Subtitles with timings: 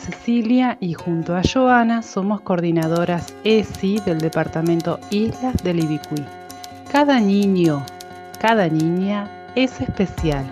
[0.00, 6.24] Cecilia y junto a Joana somos coordinadoras ESI del departamento Islas del Ibicuí.
[6.90, 7.84] Cada niño,
[8.40, 10.44] cada niña es especial.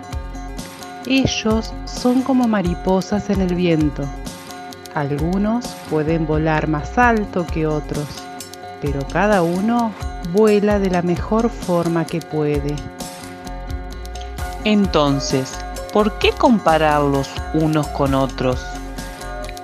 [1.07, 4.03] Ellos son como mariposas en el viento.
[4.93, 8.07] Algunos pueden volar más alto que otros,
[8.81, 9.91] pero cada uno
[10.31, 12.75] vuela de la mejor forma que puede.
[14.63, 15.57] Entonces,
[15.91, 18.78] ¿por qué compararlos unos con otros?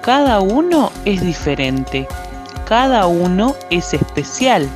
[0.05, 2.07] Cada uno es diferente,
[2.69, 4.69] cada uno es especial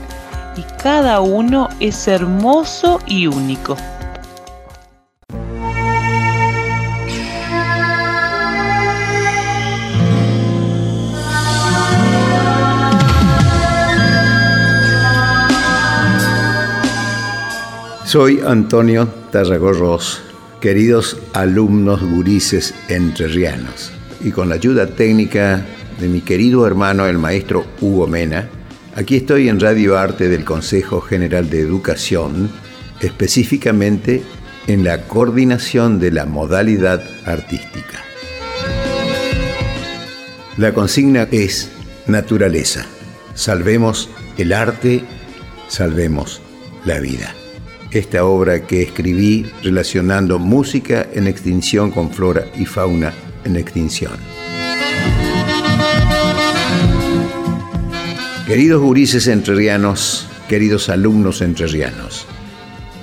[0.58, 3.78] y cada uno es hermoso y único.
[18.04, 20.24] Soy Antonio Tarragorros,
[20.60, 23.92] queridos alumnos gurises entrerrianos,
[24.22, 25.66] y con la ayuda técnica
[26.00, 28.50] de mi querido hermano el maestro Hugo Mena,
[28.96, 32.50] aquí estoy en Radio Arte del Consejo General de Educación,
[33.02, 34.22] específicamente
[34.68, 38.04] en la coordinación de la modalidad artística.
[40.58, 41.72] La consigna es
[42.08, 42.86] naturaleza.
[43.34, 45.04] Salvemos el arte,
[45.68, 46.42] salvemos
[46.86, 47.34] la vida
[47.92, 53.14] esta obra que escribí relacionando música en extinción con flora y fauna
[53.46, 54.14] en extinción.
[58.48, 62.26] Queridos gurises entrerrianos, queridos alumnos entrerrianos,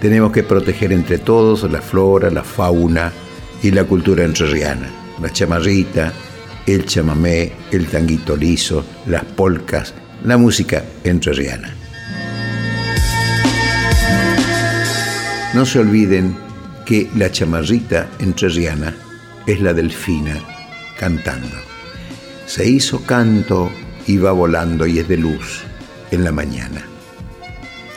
[0.01, 3.13] tenemos que proteger entre todos la flora, la fauna
[3.63, 4.91] y la cultura entrerriana,
[5.23, 6.13] la chamarrita,
[6.67, 9.95] el chamamé, el tanguito liso, las polcas,
[10.25, 11.73] la música entrerriana.
[15.55, 16.37] No se olviden
[16.85, 18.95] que la chamarrita entrerriana
[19.47, 20.41] es la delfina
[20.99, 21.57] cantando.
[22.47, 23.71] Se hizo canto
[24.07, 25.63] y va volando y es de luz
[26.11, 26.85] en la mañana.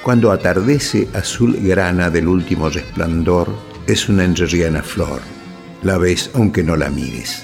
[0.03, 3.53] Cuando atardece azul grana del último resplandor,
[3.87, 5.21] es una entrerriana flor.
[5.83, 7.43] La ves aunque no la mires.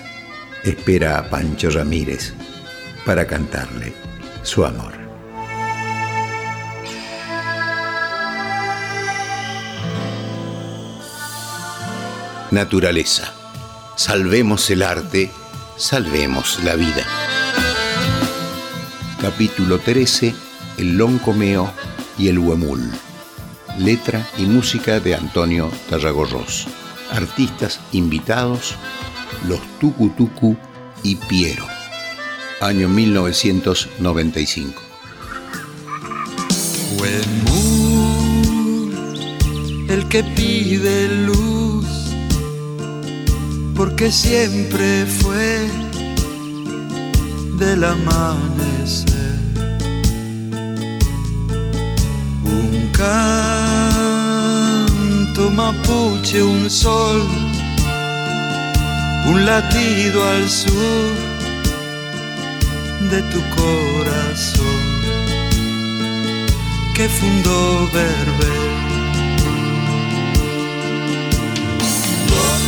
[0.64, 2.34] Espera a Pancho Ramírez
[3.06, 3.94] para cantarle
[4.44, 4.94] su amor.
[12.52, 13.45] Naturaleza.
[13.96, 15.32] Salvemos el arte,
[15.78, 17.08] salvemos la vida.
[19.22, 20.36] Capítulo 13.
[20.78, 21.72] El loncomeo
[22.18, 22.92] y el huemul.
[23.80, 26.68] Letra y música de Antonio Tarragorros.
[27.10, 28.76] Artistas invitados,
[29.48, 30.58] los Tucutucu
[31.02, 31.66] y Piero.
[32.60, 34.82] Año 1995.
[37.00, 37.96] Huemul,
[39.88, 41.65] el que pide luz
[43.76, 45.70] porque siempre fue
[47.58, 49.40] del amanecer.
[52.44, 54.32] Un canto
[55.52, 57.24] mapuche, un sol,
[59.28, 61.14] un latido al sur
[63.12, 64.96] de tu corazón
[66.96, 68.85] que fundó Berber.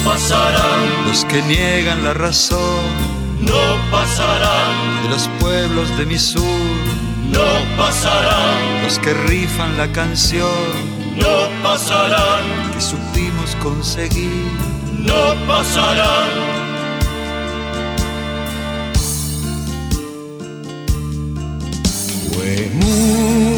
[0.08, 1.08] Pasarán.
[1.08, 2.86] Los que niegan la razón,
[3.40, 5.04] no pasarán.
[5.04, 6.78] de los pueblos de mi sur,
[7.36, 8.84] no pasarán.
[8.84, 10.72] Los que rifan la canción,
[11.24, 12.46] no pasarán.
[12.74, 14.52] que supimos conseguir,
[15.10, 16.32] no pasarán.
[22.32, 23.56] Fue muy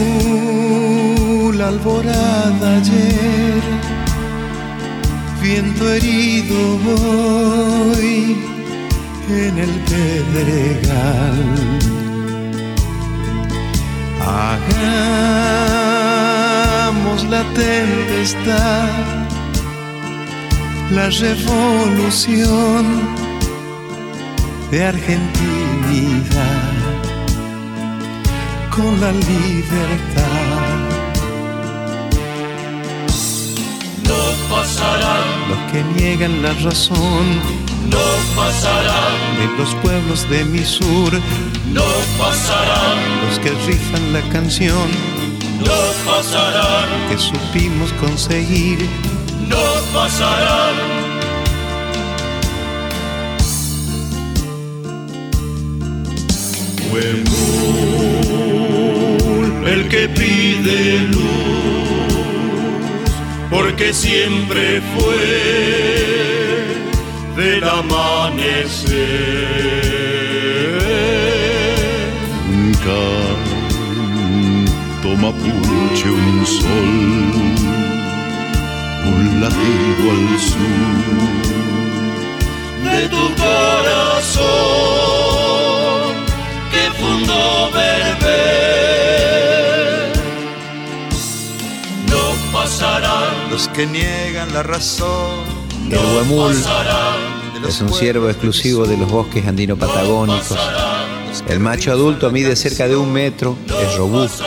[1.58, 3.69] la alborada ayer
[5.50, 8.38] viento herido voy
[9.30, 11.40] en el pedregal.
[14.60, 15.60] Hagamos
[17.34, 18.90] la tempestad,
[20.92, 22.84] la revolución
[24.70, 26.60] de argentinidad
[28.76, 30.49] con la libertad.
[34.80, 37.26] Pasarán, Los que niegan la razón.
[37.90, 37.98] No
[38.36, 41.12] pasarán, de los pueblos de mi sur,
[41.74, 41.84] no
[42.18, 44.90] pasarán, los que rifan la canción.
[45.60, 48.88] No pasarán, que supimos conseguir.
[49.48, 49.58] no
[49.94, 51.00] pasarán.
[58.30, 61.39] Huemul, el que pide luz,
[63.50, 65.18] porque siempre fue
[67.36, 69.00] del amanecer.
[72.52, 73.50] Un canto
[75.18, 76.90] mapuche, un sol,
[79.14, 81.40] un latido al sur.
[82.84, 84.44] de tu corazón
[86.72, 88.79] que fundó Berber.
[93.50, 95.44] Los que niegan la razón
[95.90, 96.56] El huemul
[97.68, 100.58] es un ciervo exclusivo de los bosques andino-patagónicos.
[101.48, 104.46] El macho adulto mide cerca de un metro, es robusto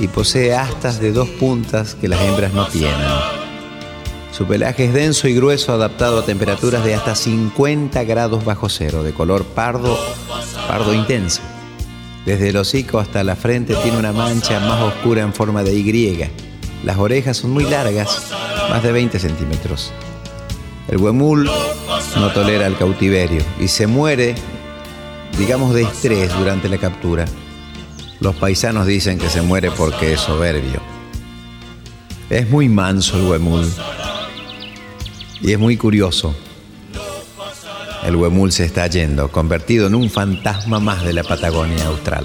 [0.00, 2.94] y posee astas de dos puntas que las hembras no tienen.
[4.32, 9.02] Su pelaje es denso y grueso, adaptado a temperaturas de hasta 50 grados bajo cero,
[9.02, 9.98] de color pardo,
[10.68, 11.40] pardo intenso.
[12.24, 16.45] Desde el hocico hasta la frente tiene una mancha más oscura en forma de Y.
[16.84, 18.30] Las orejas son muy largas,
[18.70, 19.92] más de 20 centímetros.
[20.88, 21.50] El huemul
[22.16, 24.34] no tolera el cautiverio y se muere,
[25.38, 27.24] digamos, de estrés durante la captura.
[28.20, 30.80] Los paisanos dicen que se muere porque es soberbio.
[32.30, 33.68] Es muy manso el huemul
[35.40, 36.34] y es muy curioso.
[38.04, 42.24] El huemul se está yendo, convertido en un fantasma más de la Patagonia austral.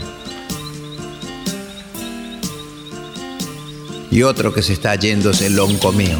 [4.12, 6.20] Y otro que se está yendo es el loncomeo.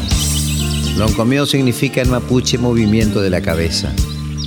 [0.96, 3.92] Loncomeo significa en mapuche movimiento de la cabeza,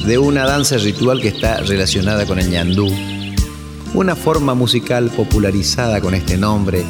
[0.08, 2.92] de una danza ritual que está relacionada con el ñandú,
[3.94, 6.84] una forma musical popularizada con este nombre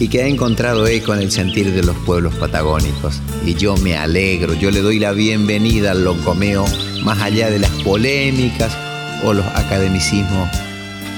[0.00, 3.20] y que ha encontrado eco en el sentir de los pueblos patagónicos.
[3.46, 6.64] Y yo me alegro, yo le doy la bienvenida al loncomeo,
[7.04, 8.76] más allá de las polémicas
[9.22, 10.48] o los academicismos,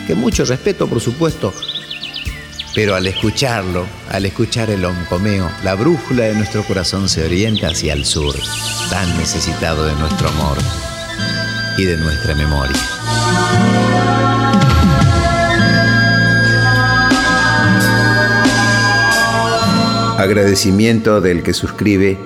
[0.06, 1.54] que mucho respeto por supuesto,
[2.74, 7.92] pero al escucharlo, al escuchar el loncomeo, la brújula de nuestro corazón se orienta hacia
[7.92, 8.34] el sur,
[8.90, 10.58] tan necesitado de nuestro amor
[11.76, 12.76] y de nuestra memoria.
[20.18, 22.16] Agradecimiento del que suscribe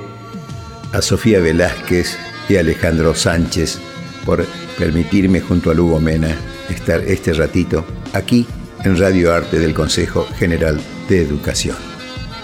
[0.92, 2.18] a Sofía Velázquez
[2.48, 3.78] y Alejandro Sánchez
[4.24, 4.46] por
[4.78, 6.36] permitirme junto a Lugo Mena
[6.68, 8.46] estar este ratito aquí
[8.84, 11.76] en Radio Arte del Consejo General de Educación.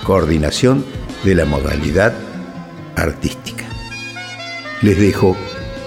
[0.05, 0.85] Coordinación
[1.25, 2.13] de la modalidad
[2.97, 3.65] artística.
[4.83, 5.37] Les dejo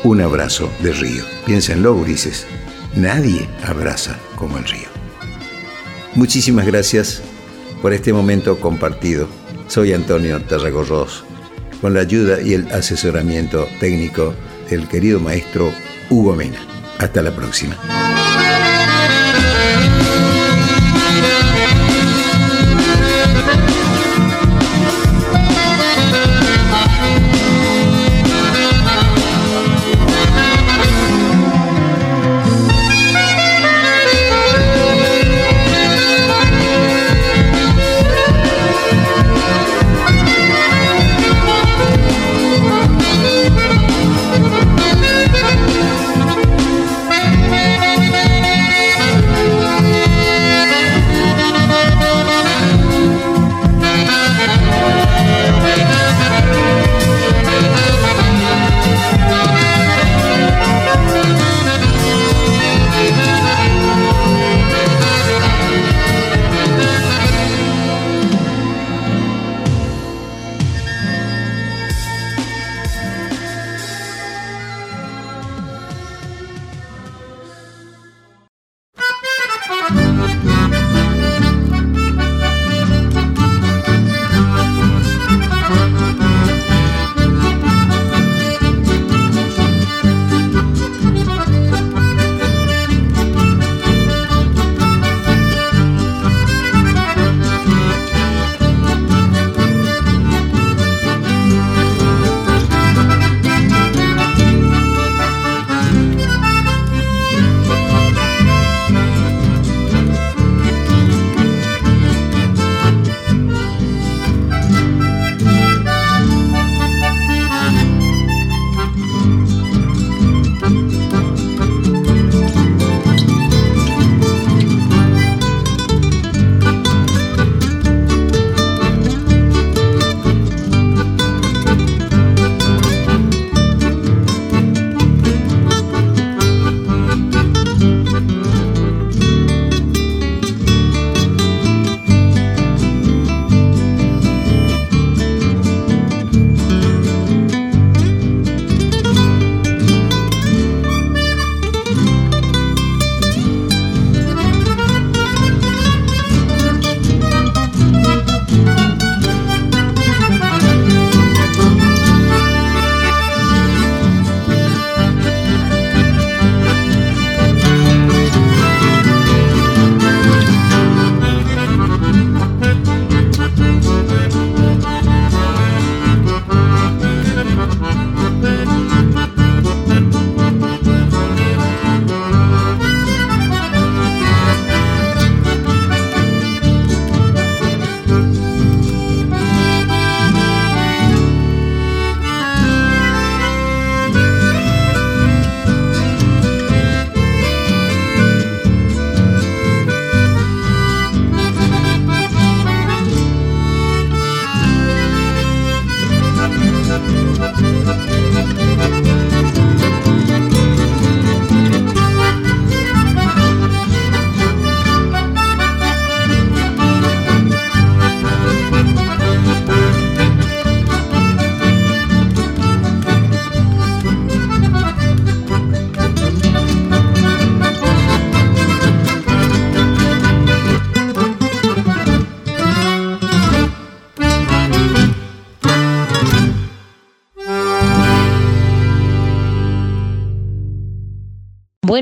[0.04, 1.24] un abrazo de río.
[1.46, 2.46] Piénsenlo, Ulises.
[2.96, 4.88] Nadie abraza como el río.
[6.14, 7.22] Muchísimas gracias
[7.82, 9.28] por este momento compartido.
[9.68, 11.26] Soy Antonio Tarragorros,
[11.82, 14.34] con la ayuda y el asesoramiento técnico
[14.70, 15.72] del querido maestro
[16.10, 16.60] Hugo Mena.
[17.00, 17.76] Hasta la próxima.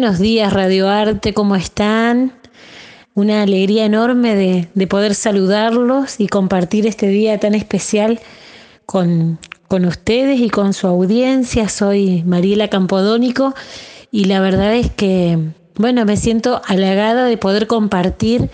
[0.04, 2.34] Buenos días Radio Arte, ¿cómo están?
[3.14, 8.20] Una alegría enorme de, de poder saludarlos y compartir este día tan especial
[8.86, 11.70] con, con ustedes y con su audiencia.
[11.70, 13.54] Soy Mariela Campodónico
[14.12, 15.40] y la verdad es que,
[15.76, 18.50] bueno, me siento halagada de poder compartir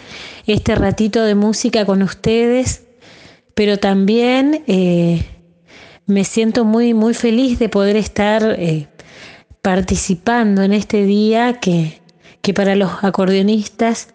[0.46, 2.84] este ratito de música con ustedes,
[3.56, 5.26] pero también eh,
[6.06, 8.88] me siento muy, muy feliz de poder estar eh,
[9.62, 12.02] participando en este día que,
[12.42, 14.10] que para los acordeonistas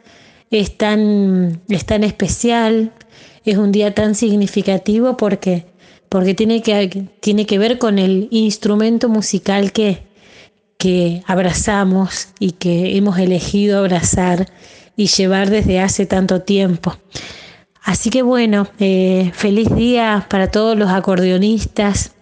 [0.50, 2.92] es tan, es tan especial,
[3.44, 5.66] es un día tan significativo porque,
[6.08, 10.02] porque tiene, que, tiene que ver con el instrumento musical que,
[10.78, 14.48] que abrazamos y que hemos elegido abrazar
[14.96, 16.96] y llevar desde hace tanto tiempo.
[17.82, 22.13] Así que bueno, eh, feliz día para todos los acordeonistas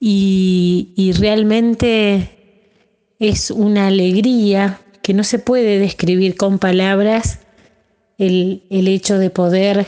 [0.00, 2.30] y, y realmente
[3.18, 7.40] es una alegría que no se puede describir con palabras
[8.18, 9.86] el, el hecho de poder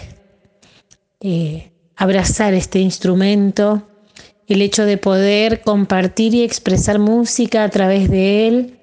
[1.21, 3.83] eh, abrazar este instrumento,
[4.47, 8.79] el hecho de poder compartir y expresar música a través de él.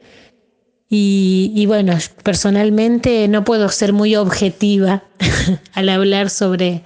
[0.89, 5.03] Y, y bueno, personalmente no puedo ser muy objetiva
[5.73, 6.83] al hablar sobre,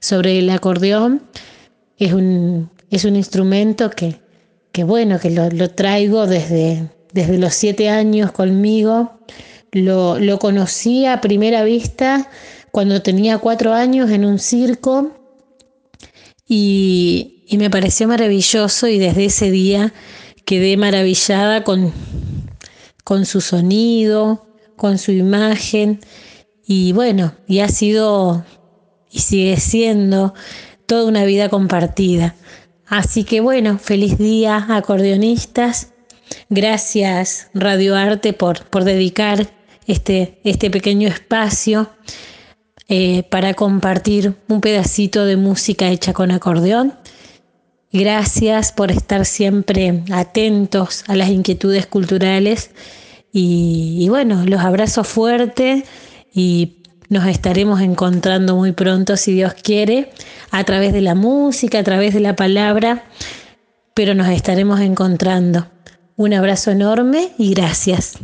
[0.00, 1.22] sobre el acordeón.
[1.98, 4.20] Es un, es un instrumento que,
[4.72, 9.18] que bueno, que lo, traigo desde, desde los siete años conmigo.
[9.72, 12.28] Lo, lo conocí a primera vista
[12.72, 15.12] cuando tenía cuatro años en un circo
[16.46, 19.92] y, y, me pareció maravilloso y desde ese día
[20.44, 21.92] quedé maravillada con,
[23.04, 26.00] con su sonido, con su imagen
[26.66, 28.44] y bueno, y ha sido
[29.10, 30.34] y sigue siendo
[30.86, 32.34] toda una vida compartida.
[32.90, 35.94] Así que bueno, feliz día acordeonistas
[36.48, 39.50] Gracias Radio Arte por, por dedicar
[39.86, 41.90] este, este pequeño espacio
[42.88, 46.94] eh, para compartir un pedacito de música hecha con acordeón.
[47.92, 52.70] Gracias por estar siempre atentos a las inquietudes culturales
[53.32, 55.84] y, y bueno, los abrazo fuerte
[56.32, 56.79] y
[57.10, 60.10] nos estaremos encontrando muy pronto, si Dios quiere,
[60.50, 63.04] a través de la música, a través de la palabra,
[63.94, 65.66] pero nos estaremos encontrando.
[66.16, 68.16] Un abrazo enorme y gracias.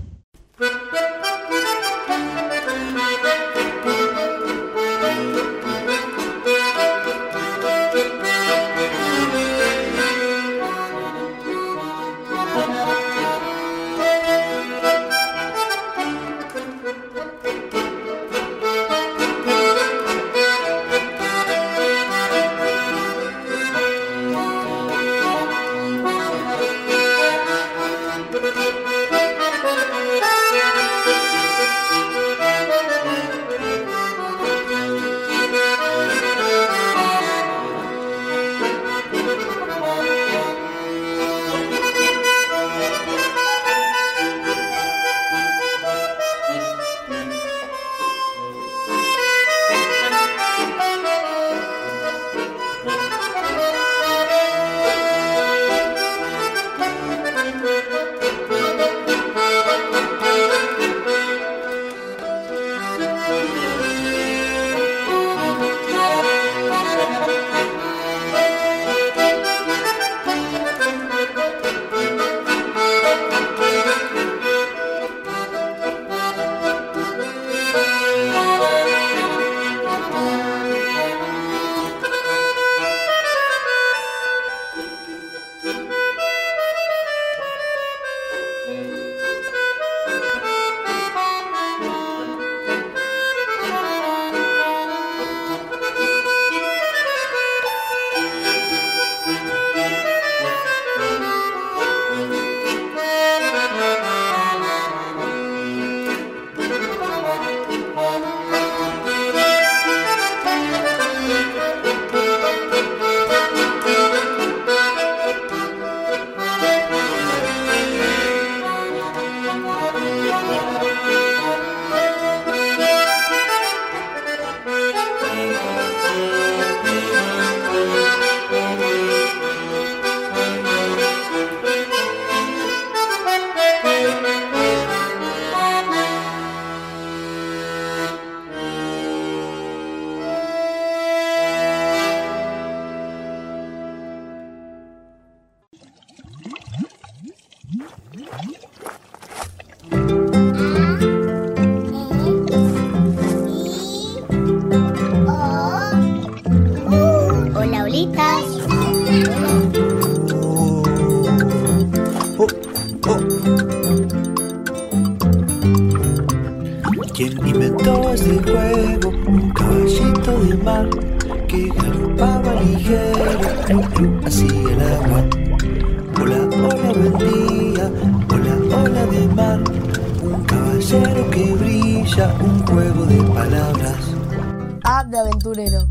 [185.09, 185.89] De aventurero.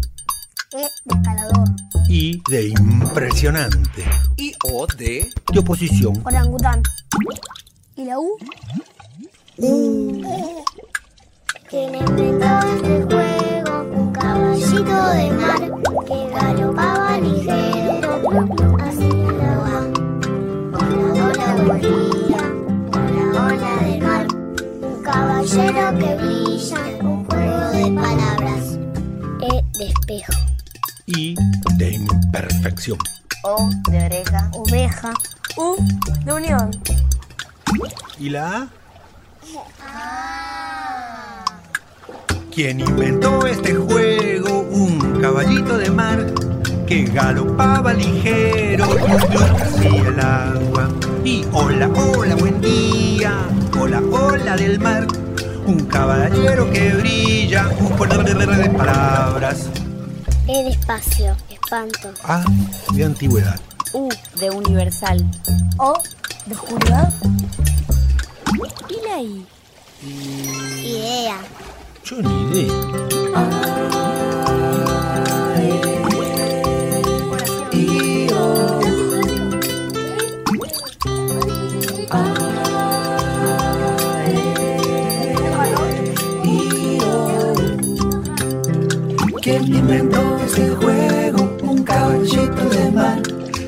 [0.73, 1.67] E de escalador.
[2.09, 4.03] I de impresionante.
[4.37, 5.29] Y O de...
[5.53, 6.21] De oposición.
[6.25, 6.83] Orangután.
[7.95, 8.37] ¿Y la U?
[9.57, 10.21] U.
[11.69, 13.83] ¿Quién inventó este juego?
[13.95, 15.61] Un caballito de mar
[16.05, 18.03] que galopaba ligero el
[19.41, 19.91] agua.
[20.73, 22.41] Hola, hola, buen día.
[22.91, 24.27] Hola, hola del mar.
[24.81, 26.81] Un caballero que brilla.
[27.01, 28.84] Un juego de palabras.
[29.47, 30.33] E de espejo.
[31.05, 31.35] I
[31.75, 32.97] de imperfección.
[33.43, 34.49] O de oreja.
[34.53, 35.13] Oveja.
[35.55, 35.75] U
[36.25, 36.71] de unión.
[38.19, 38.67] ¿Y la
[39.87, 41.45] A?
[42.51, 44.61] ¿Quién inventó este juego?
[44.61, 46.25] Un caballito de mar
[46.87, 50.89] que galopaba ligero hacia el agua.
[51.23, 53.31] Y hola, hola, buen día.
[53.79, 55.05] Hola, hola del mar.
[55.65, 57.67] Un caballero que brilla.
[57.79, 59.69] Un juego de palabras.
[60.47, 61.35] E de espacio.
[61.49, 62.13] Espanto.
[62.23, 62.43] A
[62.93, 63.59] de antigüedad.
[63.93, 65.25] U de universal.
[65.77, 65.93] O
[66.45, 67.11] de oscuridad.
[68.89, 69.45] ¿Y la I?
[70.83, 71.37] Idea.
[72.03, 74.04] Yo ni idea.
[89.45, 91.55] ¿Quién inventó este juego?
[91.61, 93.21] Un caballito de mar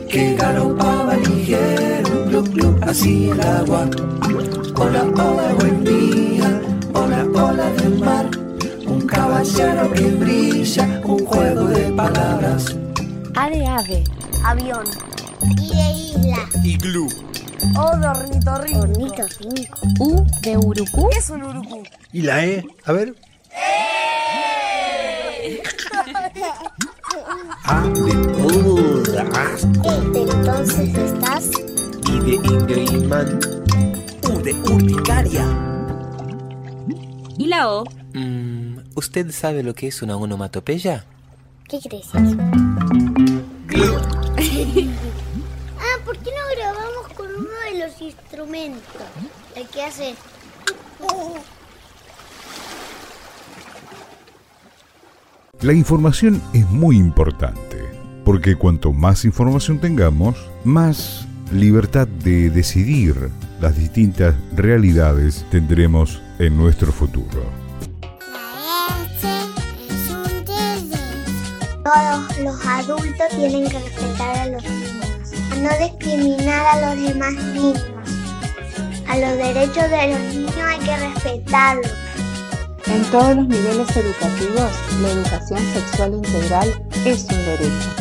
[0.10, 3.88] que galopaba ligero, glu glu, así el agua.
[4.76, 6.62] Hola, hola, buen día,
[6.96, 8.26] hola, hola del mar.
[8.88, 12.76] Un caballero que brilla, un juego de palabras.
[13.36, 14.04] A de ave.
[14.44, 14.84] Avión.
[15.62, 16.50] Y de isla.
[16.64, 17.08] Iglú.
[17.78, 18.80] O de ornitorrinco.
[18.80, 19.78] Ornitorrinco.
[20.00, 21.08] U de urucú.
[21.12, 21.84] ¿Qué es un urucú?
[22.12, 22.66] ¿Y la E?
[22.84, 23.14] A ver.
[27.64, 29.92] A de puta asco.
[29.92, 31.50] E de entonces estás.
[32.10, 33.40] I de indio y imán.
[34.24, 35.46] U de urticaria.
[37.38, 37.86] ¿Y la O?
[38.14, 41.06] Mm, ¿Usted sabe lo que es una onomatopeya?
[41.70, 42.08] ¿Qué crees?
[45.80, 49.04] Ah, ¿por qué no grabamos con uno de los instrumentos?
[49.56, 50.16] El que hace.
[55.62, 57.84] La información es muy importante,
[58.24, 66.92] porque cuanto más información tengamos, más libertad de decidir las distintas realidades tendremos en nuestro
[66.92, 67.42] futuro.
[71.84, 77.34] Todos los adultos tienen que respetar a los niños, a no discriminar a los demás
[77.34, 77.84] niños.
[79.08, 82.07] A los derechos de los niños hay que respetarlos.
[82.90, 84.72] En todos los niveles educativos,
[85.02, 87.97] la educación sexual integral es un derecho.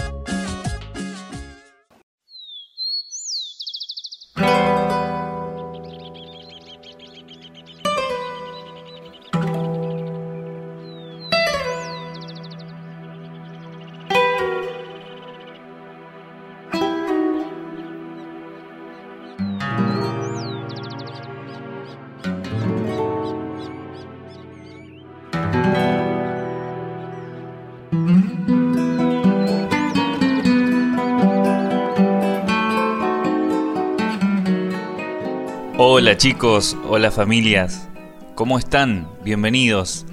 [36.07, 37.89] Hola chicos, hola familias,
[38.37, 39.09] ¿cómo están?
[39.25, 40.07] Bienvenidos.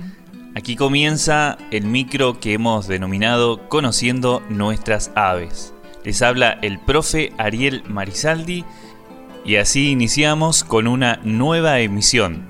[0.55, 5.71] Aquí comienza el micro que hemos denominado Conociendo nuestras aves.
[6.03, 8.65] Les habla el profe Ariel Marisaldi
[9.45, 12.47] y así iniciamos con una nueva emisión.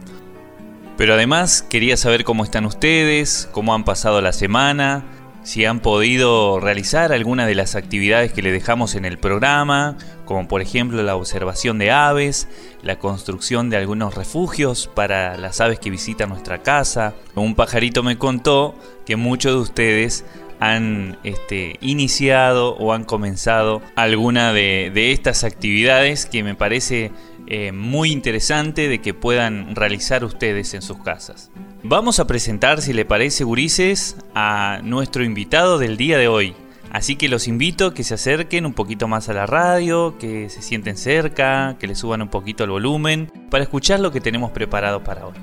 [0.96, 5.04] Pero además quería saber cómo están ustedes, cómo han pasado la semana,
[5.44, 10.48] si han podido realizar alguna de las actividades que le dejamos en el programa, como
[10.48, 12.48] por ejemplo la observación de aves,
[12.82, 17.14] la construcción de algunos refugios para las aves que visitan nuestra casa.
[17.36, 18.76] Un pajarito me contó
[19.06, 20.26] que muchos de ustedes
[20.60, 27.12] han este, iniciado o han comenzado alguna de, de estas actividades que me parece
[27.56, 31.52] eh, muy interesante de que puedan realizar ustedes en sus casas.
[31.84, 36.56] Vamos a presentar, si le parece, Gurises, a nuestro invitado del día de hoy.
[36.90, 40.50] Así que los invito a que se acerquen un poquito más a la radio, que
[40.50, 44.50] se sienten cerca, que le suban un poquito el volumen, para escuchar lo que tenemos
[44.50, 45.36] preparado para hoy.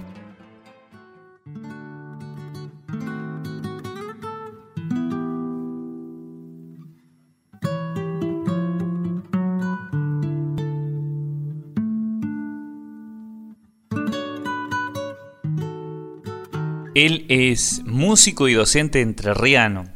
[17.07, 19.87] Él es músico y docente entrerriano.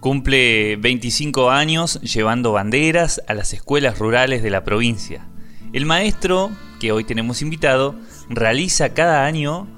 [0.00, 5.28] Cumple 25 años llevando banderas a las escuelas rurales de la provincia.
[5.72, 7.94] El maestro, que hoy tenemos invitado,
[8.28, 9.68] realiza cada año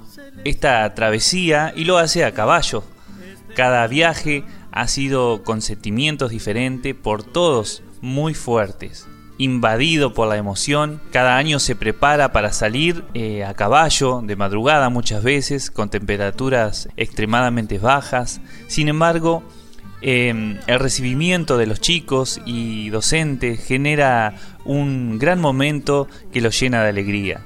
[0.46, 2.84] esta travesía y lo hace a caballo.
[3.54, 4.42] Cada viaje
[4.72, 9.06] ha sido con sentimientos diferentes por todos muy fuertes.
[9.38, 14.88] Invadido por la emoción, cada año se prepara para salir eh, a caballo, de madrugada
[14.88, 18.40] muchas veces, con temperaturas extremadamente bajas.
[18.66, 19.42] Sin embargo,
[20.00, 26.82] em, el recibimiento de los chicos y docentes genera un gran momento que los llena
[26.82, 27.40] de alegría.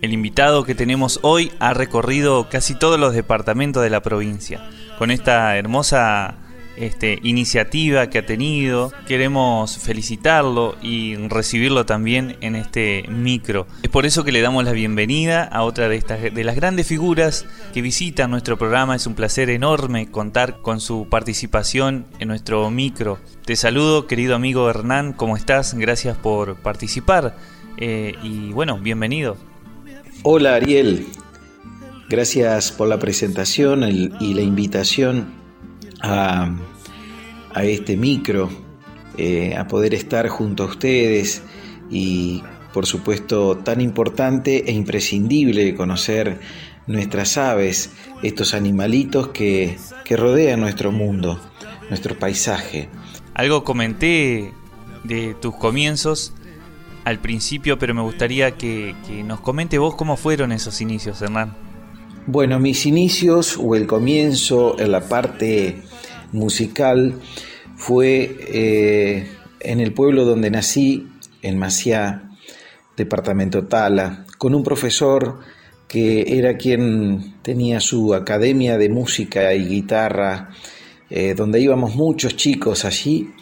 [0.00, 4.70] El invitado que tenemos hoy ha recorrido casi todos los departamentos de la provincia.
[4.98, 6.36] Con esta hermosa
[6.76, 13.66] este, iniciativa que ha tenido, queremos felicitarlo y recibirlo también en este micro.
[13.82, 16.86] Es por eso que le damos la bienvenida a otra de, estas, de las grandes
[16.86, 18.96] figuras que visitan nuestro programa.
[18.96, 23.18] Es un placer enorme contar con su participación en nuestro micro.
[23.44, 25.74] Te saludo, querido amigo Hernán, ¿cómo estás?
[25.74, 27.36] Gracias por participar.
[27.76, 29.36] Eh, y bueno, bienvenido.
[30.22, 31.06] Hola Ariel,
[32.10, 35.39] gracias por la presentación y la invitación
[36.02, 36.54] a,
[37.62, 38.48] este micro,
[39.16, 41.42] eh, a poder estar junto a ustedes
[41.90, 46.38] y por supuesto tan importante e imprescindible conocer
[46.86, 47.90] nuestras aves,
[48.22, 49.78] estos animalitos que,
[50.10, 51.40] rodean nuestro mundo,
[51.88, 52.88] nuestro paisaje.
[53.32, 54.52] Algo comenté
[55.04, 56.32] de tus comienzos
[57.04, 61.69] al principio, pero me gustaría que, nos comente vos cómo fueron esos inicios, Hernán.
[62.26, 65.82] Bueno, mis inicios o el comienzo en la parte
[66.32, 67.14] musical
[67.76, 69.28] fue eh,
[69.60, 71.08] en el pueblo donde nací,
[71.42, 72.30] en Maciá,
[72.96, 75.40] departamento Tala, con un profesor
[75.88, 80.50] que era quien tenía su academia de música y guitarra,
[81.08, 83.32] eh, donde íbamos muchos chicos allí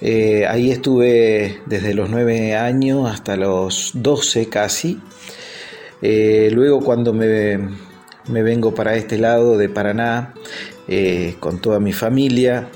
[0.00, 5.00] eh, ahí estuve desde los nueve años hasta los 12 casi.
[6.02, 7.58] Eh, luego cuando me,
[8.28, 10.34] vengo para este lado de Paraná
[10.88, 12.68] eh, con toda mi familia,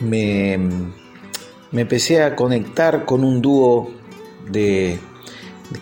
[0.00, 0.58] me,
[1.72, 3.92] empecé a conectar con un dúo
[4.50, 4.98] de,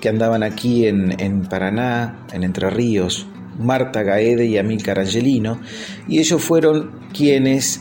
[0.00, 3.26] que andaban aquí en, en Paraná, en Entre Ríos,
[3.58, 5.60] Marta Gaede y Amílcar Angelino,
[6.08, 7.80] y ellos fueron quienes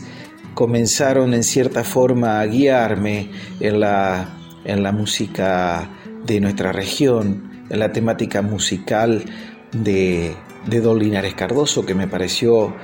[0.54, 5.88] comenzaron en cierta forma a guiarme en la, en la música
[6.26, 9.24] de nuestra región, en la temática musical
[9.72, 10.34] de,
[10.66, 12.74] de Don Linares Cardoso, que me pareció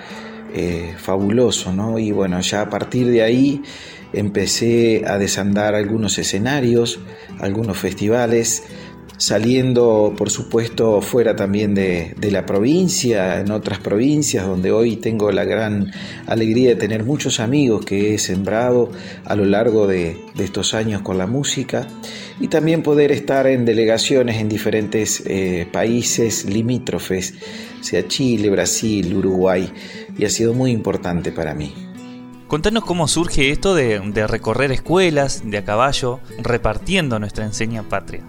[0.55, 1.99] eh, fabuloso, ¿no?
[1.99, 3.63] Y bueno, ya a partir de ahí
[4.13, 7.01] empecé a desandar algunos escenarios,
[7.41, 8.63] algunos festivales,
[9.19, 15.45] saliendo por supuesto fuera también de, la provincia, en otras provincias donde hoy tengo la
[15.45, 15.91] gran
[16.27, 18.91] alegría de tener muchos amigos que he sembrado
[19.25, 21.89] a lo largo de, estos años con la música
[22.41, 27.35] y también poder estar en delegaciones en diferentes eh, países limítrofes,
[27.81, 29.73] sea Chile, Brasil, Uruguay,
[30.19, 31.73] y ha sido muy importante para mí.
[32.49, 38.23] Contanos cómo surge esto de, de recorrer escuelas de a caballo repartiendo nuestra enseña patria.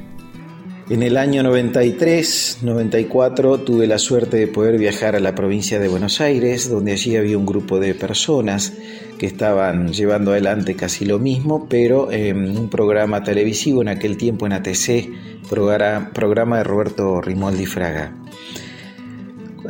[0.90, 5.90] En el año 93, 94 tuve la suerte de poder viajar a la provincia de
[5.90, 8.72] Buenos Aires, donde allí había un grupo de personas
[9.18, 14.46] que estaban llevando adelante casi lo mismo, pero en un programa televisivo en aquel tiempo
[14.46, 15.10] en ATC,
[15.50, 18.16] programa de Roberto Rimoldi Fraga.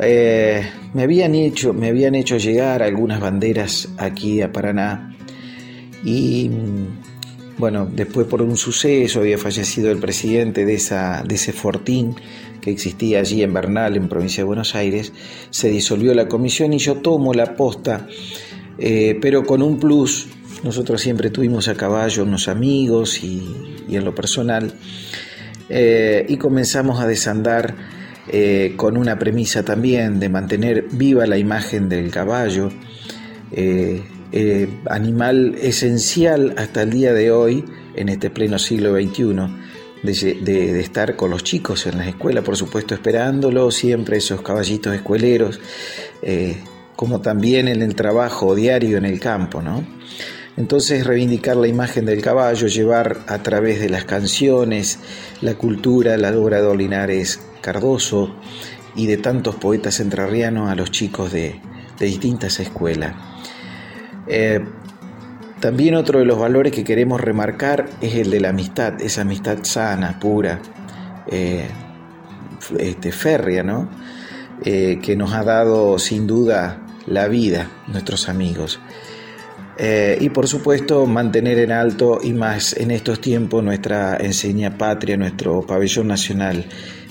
[0.00, 0.62] Eh,
[0.94, 5.16] me, habían hecho, me habían hecho llegar algunas banderas aquí a Paraná
[6.04, 6.48] y
[7.58, 12.14] bueno, después por un suceso había fallecido el presidente de, esa, de ese fortín
[12.60, 15.12] que existía allí en Bernal, en provincia de Buenos Aires,
[15.50, 18.06] se disolvió la comisión y yo tomo la posta,
[18.78, 20.28] eh, pero con un plus.
[20.62, 23.44] Nosotros siempre tuvimos a caballo unos amigos y,
[23.88, 24.74] en lo personal,
[25.68, 27.76] eh, y comenzamos a desandar
[28.28, 32.70] eh, con una premisa también de mantener viva la imagen del caballo.
[34.90, 37.64] Animal esencial hasta el día de hoy,
[37.94, 39.34] en este pleno siglo XXI,
[40.02, 45.60] de, estar con los chicos en las escuelas, por supuesto, esperándolo, siempre esos caballitos escueleros,
[46.22, 46.56] eh,
[46.96, 49.84] como también en el trabajo diario en el campo, ¿no?
[50.56, 54.98] Entonces reivindicar la imagen del caballo, llevar a través de las canciones,
[55.40, 58.34] la cultura, la obra de Olinares Cardoso
[58.96, 61.60] y de tantos poetas entrerrianos a los chicos de
[62.00, 63.14] distintas escuelas.
[64.28, 64.60] Eh,
[65.60, 69.58] también otro de los valores que queremos remarcar es el de la amistad, esa amistad
[69.62, 70.60] sana, pura,
[71.26, 71.66] eh,
[72.78, 73.88] este, férrea, ¿no?
[74.64, 78.80] eh, que nos ha dado sin duda la vida, nuestros amigos.
[80.20, 85.64] Y por supuesto mantener en alto y más en estos tiempos nuestra enseña patria, nuestro
[85.64, 86.66] pabellón nacional,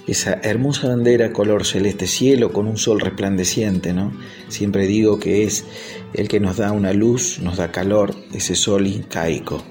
[0.08, 4.14] esa hermosa bandera color celeste cielo con un sol resplandeciente, ¿no?
[4.48, 5.66] Siempre digo que es
[6.14, 9.64] el que nos da una luz, nos da calor, ese sol incaico.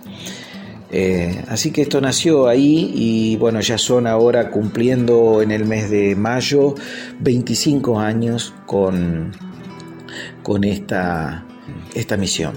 [0.90, 5.90] Eh, así que esto nació ahí y bueno, ya son ahora cumpliendo en el mes
[5.90, 6.74] de mayo
[7.20, 9.32] 25 años con,
[10.42, 11.44] con esta,
[11.94, 12.54] esta misión.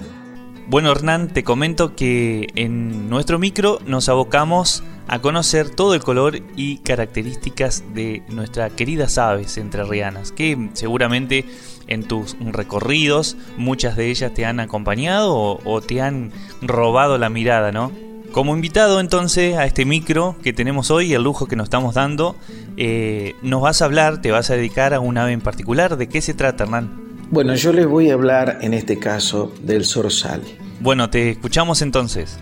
[0.68, 6.38] Bueno, Hernán, te comento que en nuestro micro nos abocamos a conocer todo el color
[6.54, 11.44] y características de nuestras queridas aves entrerrianas, que seguramente
[11.88, 16.30] en tus recorridos muchas de ellas te han acompañado o, te han
[16.62, 17.90] robado la mirada, ¿no?
[18.30, 22.36] Como invitado entonces a este micro que tenemos hoy, el lujo que nos estamos dando,
[22.76, 25.96] eh, nos vas a hablar, te vas a dedicar a un ave en particular.
[25.96, 27.26] ¿De qué se trata, Hernán?
[27.32, 30.42] Bueno, yo les voy a hablar en este caso del zorzal.
[30.78, 32.38] Bueno, te escuchamos entonces.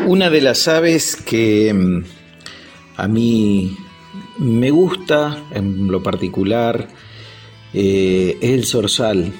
[0.00, 2.04] Una de las aves que mm,
[2.96, 3.74] a mí
[4.38, 6.88] me gusta en lo particular
[7.72, 9.32] eh, es el zorzal.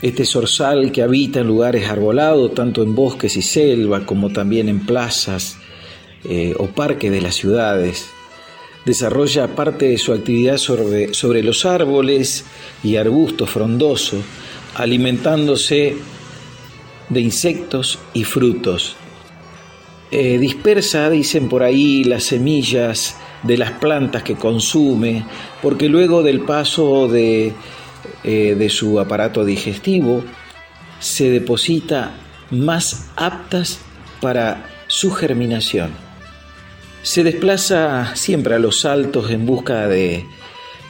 [0.00, 4.84] Este zorzal que habita en lugares arbolados, tanto en bosques y selva como también en
[4.84, 5.56] plazas
[6.24, 8.08] eh, o parques de las ciudades.
[8.84, 12.44] Desarrolla parte de su actividad sobre, sobre los árboles
[12.82, 14.24] y arbustos frondosos,
[14.74, 15.96] alimentándose
[17.08, 18.96] de insectos y frutos.
[20.14, 25.24] Eh, dispersa, dicen por ahí, las semillas de las plantas que consume,
[25.62, 27.54] porque luego del paso de,
[28.22, 30.22] eh, de su aparato digestivo
[31.00, 32.12] se deposita
[32.50, 33.80] más aptas
[34.20, 35.92] para su germinación.
[37.02, 40.26] Se desplaza siempre a los altos en busca de,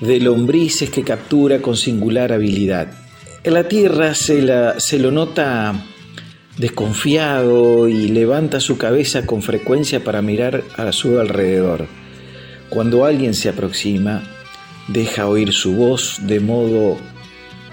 [0.01, 2.93] de lombrices que captura con singular habilidad.
[3.45, 5.87] En la tierra se, la, se lo nota
[6.57, 11.87] desconfiado y levanta su cabeza con frecuencia para mirar a su alrededor.
[12.69, 14.23] Cuando alguien se aproxima,
[14.89, 16.99] deja oír su voz de modo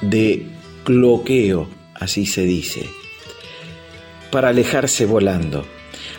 [0.01, 0.45] de
[0.83, 2.85] cloqueo, así se dice,
[4.31, 5.65] para alejarse volando.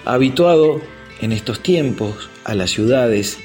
[0.04, 0.80] Habituado
[1.20, 3.38] en estos tiempos a las ciudades,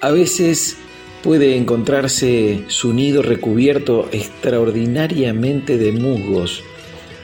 [0.00, 0.76] a veces
[1.22, 6.62] puede encontrarse su nido recubierto extraordinariamente de musgos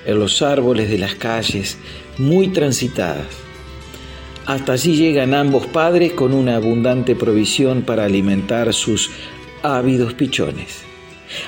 [0.07, 1.79] en los árboles de las calles
[2.19, 3.27] muy transitadas.
[4.47, 9.11] Hasta allí llegan ambos padres con una abundante provisión para alimentar sus
[9.63, 10.83] ávidos pichones.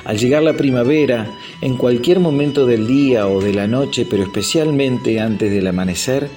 [0.04, 5.20] Al llegar la primavera, en cualquier momento del día o de la noche, pero especialmente
[5.20, 6.28] antes del amanecer,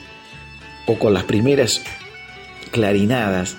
[0.85, 1.81] o con las primeras
[2.71, 3.57] clarinadas,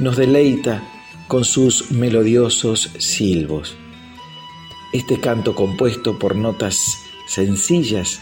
[0.00, 0.82] nos deleita
[1.28, 3.76] con sus melodiosos silbos.
[4.92, 8.20] Este canto compuesto por notas sencillas,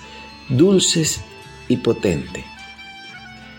[0.49, 1.21] dulces
[1.69, 2.45] y potentes.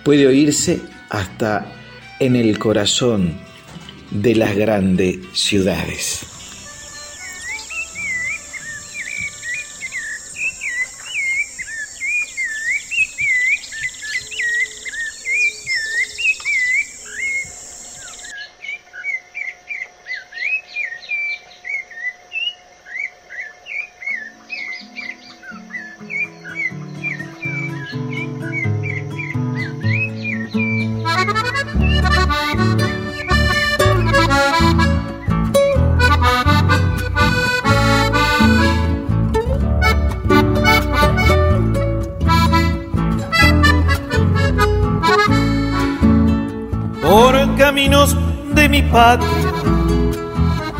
[0.03, 1.73] Puede oírse hasta
[2.19, 3.37] en el corazón
[4.11, 6.34] de las grandes ciudades.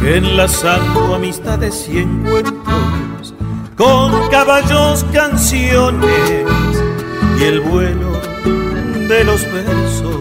[0.02, 3.34] Enlazando amistades y encuentros
[3.76, 6.46] con caballos, canciones
[7.38, 8.14] y el vuelo
[9.10, 10.16] de los versos.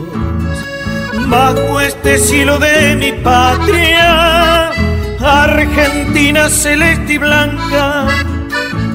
[1.28, 4.70] Bajo este cielo de mi patria,
[5.20, 8.08] Argentina celeste y blanca,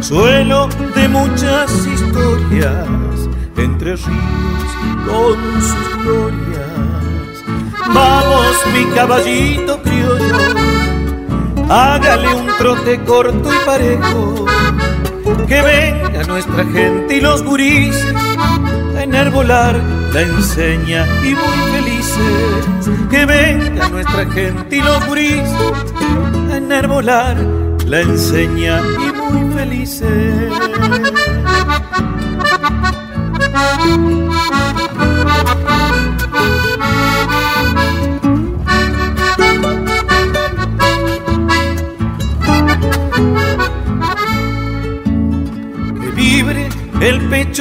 [0.01, 4.69] suelo de muchas historias, entre ríos
[5.07, 6.48] con sus glorias
[7.93, 10.37] Vamos, mi caballito criollo,
[11.69, 14.45] hágale un trote corto y parejo.
[15.47, 17.95] Que venga nuestra gente y los gurís
[18.95, 19.79] a enarbolar
[20.13, 22.89] la enseña y muy felices.
[23.09, 25.49] Que venga nuestra gente y los gurís
[26.51, 27.37] a enarbolar
[27.85, 30.68] la enseña y muy felices.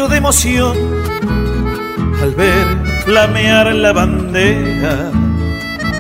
[0.07, 0.77] De emoción
[2.23, 2.67] al ver
[3.05, 5.11] flamear la bandera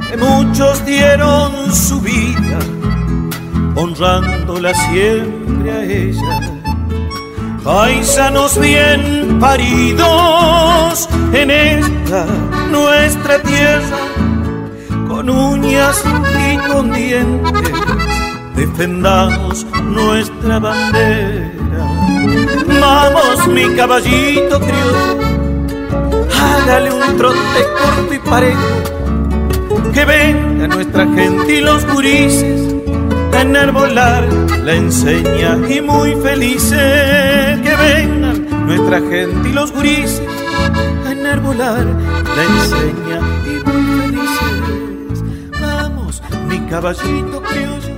[0.08, 2.58] que muchos dieron su vida
[3.74, 6.40] honrándola siempre a ella.
[7.64, 12.24] Paisanos bien paridos en esta
[12.70, 13.98] nuestra tierra,
[15.08, 17.72] con uñas y con dientes,
[18.54, 21.58] defendamos nuestra bandera.
[22.80, 25.18] Vamos, mi caballito criollo,
[26.40, 32.74] hágale un trote corto y parejo, que venga nuestra gente y los gurises
[33.32, 34.28] a enarbolar
[34.64, 40.22] la enseña y muy felices que vengan nuestra gente y los gurises
[41.06, 41.86] a enarbolar
[42.36, 45.22] la enseña y muy felices.
[45.60, 47.96] Vamos, mi caballito criollo,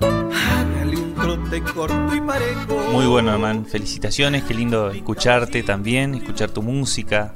[0.00, 2.75] hágale un trote corto y parejo.
[2.92, 3.64] Muy bueno, hermano.
[3.64, 7.34] Felicitaciones, qué lindo escucharte también, escuchar tu música.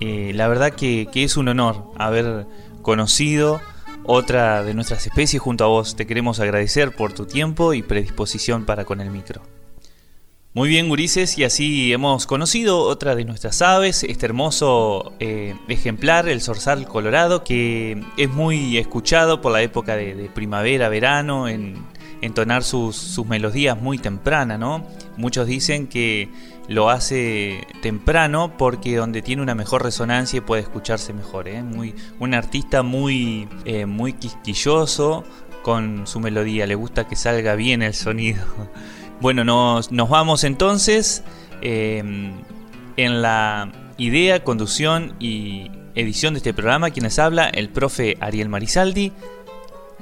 [0.00, 2.46] Eh, la verdad que, que es un honor haber
[2.82, 3.60] conocido
[4.04, 5.96] otra de nuestras especies junto a vos.
[5.96, 9.42] Te queremos agradecer por tu tiempo y predisposición para con el micro.
[10.52, 16.28] Muy bien, gurises, y así hemos conocido otra de nuestras aves, este hermoso eh, ejemplar,
[16.28, 21.84] el zorzal colorado, que es muy escuchado por la época de, de primavera, verano, en
[22.24, 24.86] entonar sus, sus melodías muy temprana, ¿no?
[25.16, 26.30] Muchos dicen que
[26.68, 31.48] lo hace temprano porque donde tiene una mejor resonancia puede escucharse mejor.
[31.48, 31.62] ¿eh?
[31.62, 35.24] Muy, un artista muy, eh, muy quisquilloso
[35.62, 38.44] con su melodía, le gusta que salga bien el sonido.
[39.20, 41.22] Bueno, nos, nos vamos entonces
[41.62, 42.02] eh,
[42.96, 46.90] en la idea, conducción y edición de este programa.
[46.90, 49.12] Quienes habla, el profe Ariel Marisaldi.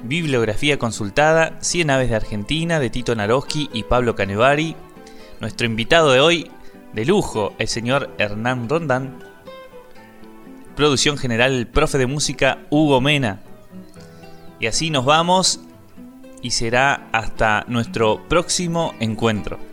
[0.02, 4.74] Bibliografía consultada, 100 aves de Argentina, de Tito Naroski y Pablo Canevari.
[5.40, 6.50] Nuestro invitado de hoy,
[6.92, 9.18] de lujo, el señor Hernán Rondán.
[10.74, 13.40] Producción general, profe de música Hugo Mena.
[14.58, 15.60] Y así nos vamos
[16.42, 19.71] y será hasta nuestro próximo encuentro.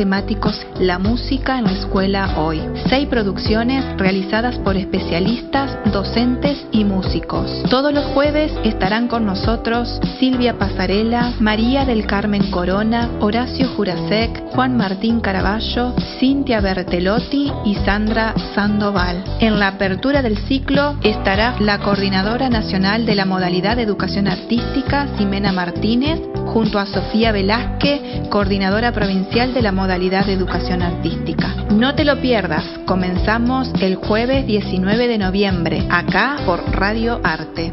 [0.00, 2.58] Temáticos La música en la escuela hoy.
[2.88, 7.62] Seis producciones realizadas por especialistas, docentes y músicos.
[7.68, 14.74] Todos los jueves estarán con nosotros Silvia Pasarela, María del Carmen Corona, Horacio Jurasek, Juan
[14.78, 19.22] Martín Caraballo, Cintia Bertelotti y Sandra Sandoval.
[19.40, 25.08] En la apertura del ciclo estará la coordinadora nacional de la modalidad de educación artística,
[25.18, 31.54] Ximena Martínez, junto a Sofía Velázquez, coordinadora provincial de la modalidad de educación artística.
[31.70, 37.72] No te lo pierdas, comenzamos el jueves 19 de noviembre, acá por Radio Arte.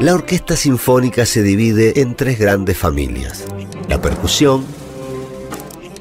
[0.00, 3.46] La orquesta sinfónica se divide en tres grandes familias.
[3.88, 4.66] La percusión,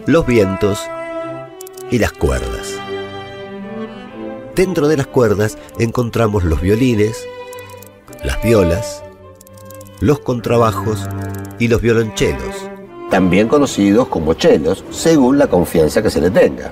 [0.06, 0.80] los vientos
[1.94, 2.74] y las cuerdas.
[4.56, 7.24] Dentro de las cuerdas encontramos los violines,
[8.24, 9.04] las violas,
[10.00, 11.08] los contrabajos
[11.60, 12.68] y los violonchelos.
[13.12, 16.72] También conocidos como chelos, según la confianza que se le tenga.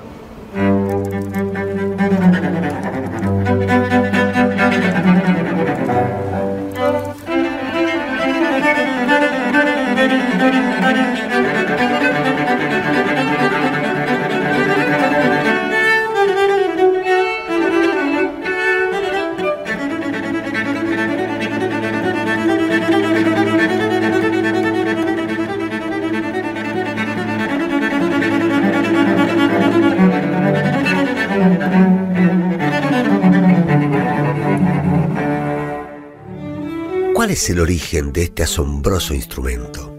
[37.31, 39.95] ¿Cuál es el origen de este asombroso instrumento?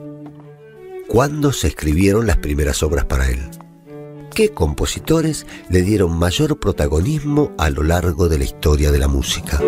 [1.09, 3.41] ¿Cuándo se escribieron las primeras obras para él?
[4.35, 9.59] ¿Qué compositores le dieron mayor protagonismo a lo largo de la historia de la música?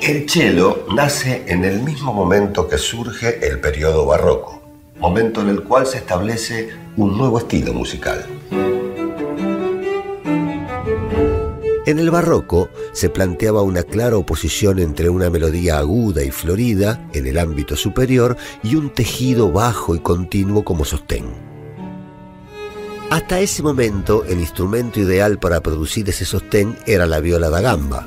[0.00, 4.62] El cello nace en el mismo momento que surge el periodo barroco,
[5.00, 8.31] momento en el cual se establece un nuevo estilo musical.
[11.92, 17.26] En el barroco se planteaba una clara oposición entre una melodía aguda y florida en
[17.26, 21.26] el ámbito superior y un tejido bajo y continuo como sostén.
[23.10, 28.06] Hasta ese momento el instrumento ideal para producir ese sostén era la viola da gamba,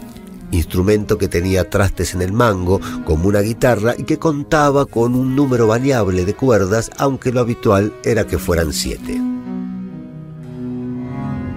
[0.49, 5.35] instrumento que tenía trastes en el mango como una guitarra y que contaba con un
[5.35, 9.24] número variable de cuerdas, aunque lo habitual era que fueran siete.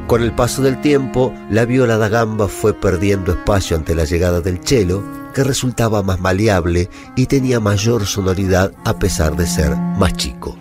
[0.08, 4.40] Con el paso del tiempo, la viola da gamba fue perdiendo espacio ante la llegada
[4.40, 5.04] del cello,
[5.34, 10.56] que resultaba más maleable y tenía mayor sonoridad a pesar de ser más chico.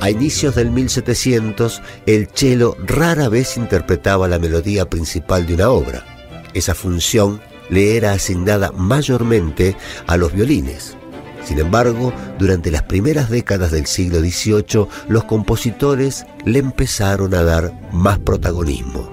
[0.00, 6.04] A inicios del 1700, el cello rara vez interpretaba la melodía principal de una obra.
[6.54, 10.96] Esa función le era asignada mayormente a los violines.
[11.44, 17.72] Sin embargo, durante las primeras décadas del siglo XVIII, los compositores le empezaron a dar
[17.92, 19.10] más protagonismo.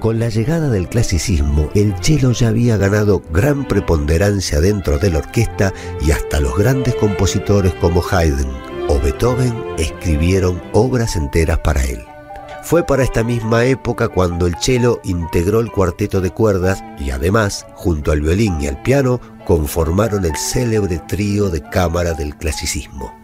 [0.00, 5.18] Con la llegada del clasicismo, el cello ya había ganado gran preponderancia dentro de la
[5.18, 8.48] orquesta y hasta los grandes compositores como Haydn
[8.88, 12.04] o Beethoven escribieron obras enteras para él.
[12.62, 17.66] Fue para esta misma época cuando el cello integró el cuarteto de cuerdas y además,
[17.74, 23.18] junto al violín y al piano, conformaron el célebre trío de cámara del clasicismo.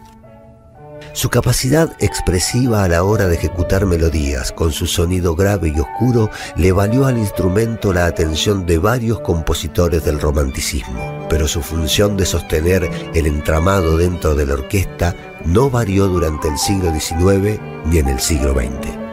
[1.13, 6.29] Su capacidad expresiva a la hora de ejecutar melodías con su sonido grave y oscuro
[6.57, 12.25] le valió al instrumento la atención de varios compositores del romanticismo, pero su función de
[12.25, 15.15] sostener el entramado dentro de la orquesta
[15.45, 19.04] no varió durante el siglo XIX ni en el siglo XX.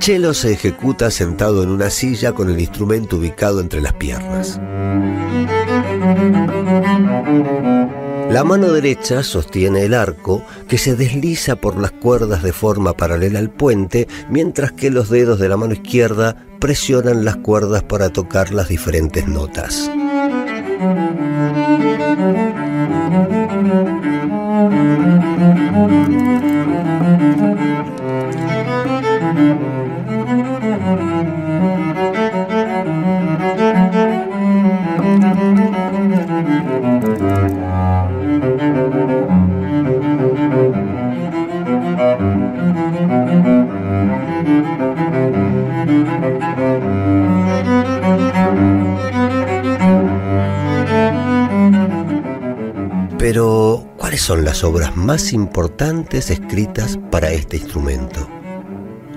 [0.00, 4.58] Cello se ejecuta sentado en una silla con el instrumento ubicado entre las piernas.
[8.30, 13.40] La mano derecha sostiene el arco que se desliza por las cuerdas de forma paralela
[13.40, 18.52] al puente, mientras que los dedos de la mano izquierda presionan las cuerdas para tocar
[18.52, 19.90] las diferentes notas.
[25.80, 26.10] Thank
[31.74, 31.79] you.
[54.30, 58.28] Son las obras más importantes escritas para este instrumento?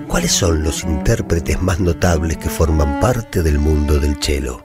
[0.08, 4.60] ¿Cuáles son los intérpretes más notables que forman parte del mundo del cello?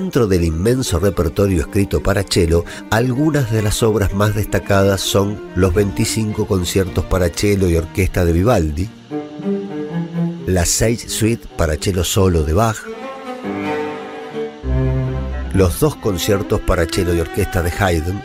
[0.00, 5.74] Dentro del inmenso repertorio escrito para cello, algunas de las obras más destacadas son los
[5.74, 8.88] 25 conciertos para cello y orquesta de Vivaldi,
[10.46, 12.76] la Sage Suite para cello solo de Bach,
[15.52, 18.22] los dos conciertos para cello y orquesta de Haydn,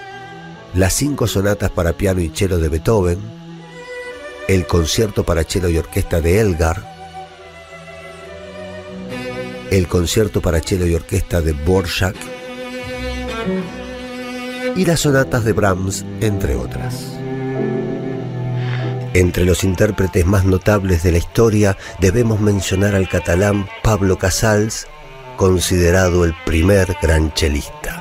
[0.76, 3.18] las cinco sonatas para piano y cello de Beethoven,
[4.48, 6.93] el concierto para cello y orquesta de Elgar,
[9.78, 12.16] el concierto para cello y orquesta de Borjak
[14.76, 17.18] y las sonatas de Brahms, entre otras.
[19.16, 24.88] Entre los intérpretes más notables de la historia debemos mencionar al catalán Pablo Casals,
[25.38, 28.00] considerado el primer gran chelista.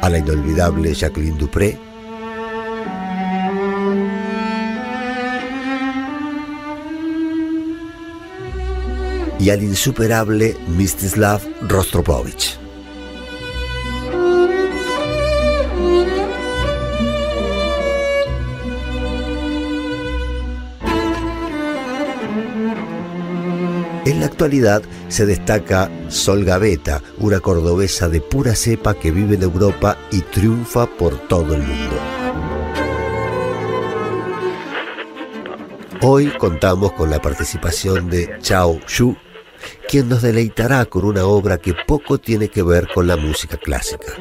[0.00, 1.78] A la inolvidable Jacqueline Dupré,
[9.42, 12.60] y al insuperable Mstislav Rostropovich.
[24.04, 29.42] En la actualidad se destaca Sol Gaveta, una cordobesa de pura cepa que vive en
[29.42, 31.96] Europa y triunfa por todo el mundo.
[36.00, 39.16] Hoy contamos con la participación de Chao Xu,
[39.88, 44.14] quien nos deleitará con una obra que poco tiene que ver con la música clásica.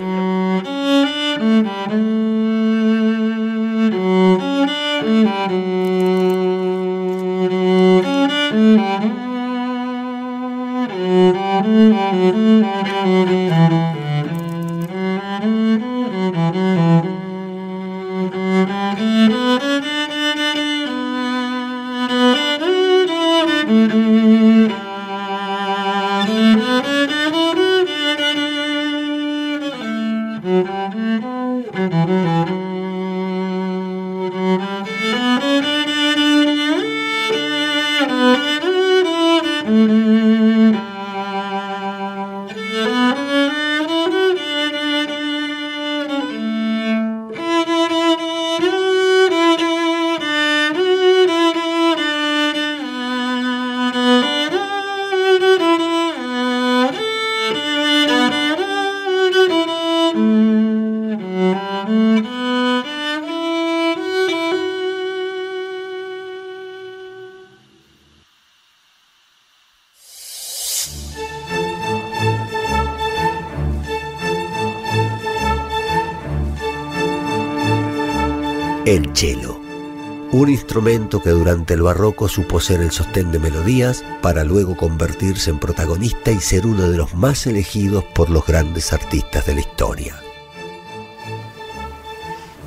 [80.72, 85.59] Instrumento que durante el barroco supo ser el sostén de melodías para luego convertirse en
[85.59, 90.15] protagonista y ser uno de los más elegidos por los grandes artistas de la historia.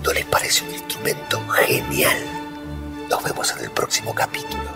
[0.02, 2.18] ¿No les parece un instrumento genial?
[3.08, 4.73] Nos vemos en el próximo capítulo.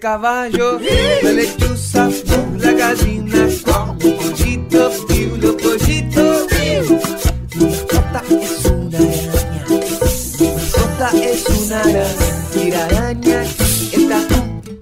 [0.00, 0.80] Caballo,
[1.22, 2.08] la lechuza,
[2.58, 3.46] la gallina,
[5.08, 6.46] piu, los pollitos.
[6.48, 6.98] piu.
[7.56, 9.66] Mi mascota es una araña.
[10.40, 12.04] Mi mascota es una araña.
[12.56, 13.44] Y la araña,
[14.08, 14.78] tatu,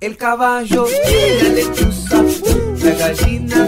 [0.00, 0.86] el caballo,
[1.42, 2.22] la lechuza,
[2.84, 3.67] la gallina,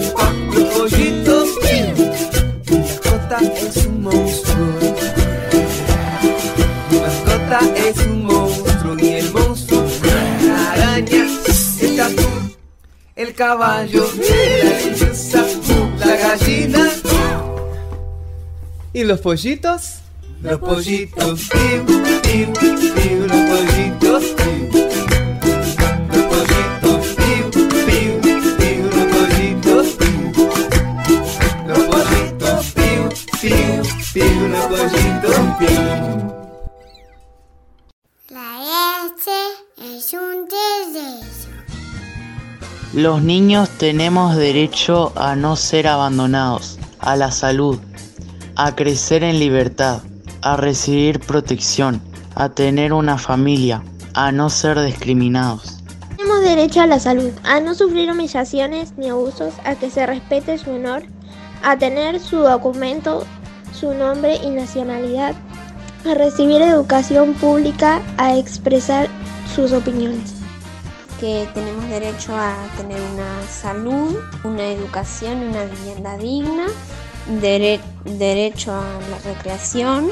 [13.41, 14.07] caballo,
[15.33, 16.91] la la gallina
[18.93, 20.01] y los pollitos.
[20.43, 21.87] Los pollitos, piu,
[22.21, 24.69] piu, piu, los pollitos, piu.
[26.13, 27.51] Los pollitos, piu,
[27.87, 30.23] piu, piu, los pollitos, piu.
[31.67, 33.03] Los pollitos, piu,
[33.41, 33.83] piu,
[34.13, 36.30] piu, los pollitos, piu.
[42.93, 47.79] Los niños tenemos derecho a no ser abandonados, a la salud,
[48.57, 50.01] a crecer en libertad,
[50.43, 52.03] a recibir protección,
[52.35, 53.85] a tener una familia,
[54.15, 55.79] a no ser discriminados.
[56.17, 60.59] Tenemos derecho a la salud, a no sufrir humillaciones ni abusos, a que se respete
[60.59, 61.05] su honor,
[61.63, 63.25] a tener su documento,
[63.73, 65.37] su nombre y nacionalidad,
[66.05, 69.09] a recibir educación pública, a expresar
[69.55, 70.40] sus opiniones.
[71.21, 76.67] Que tenemos derecho a tener una salud, una educación, una vivienda digna,
[77.41, 80.11] dere- derecho a la recreación,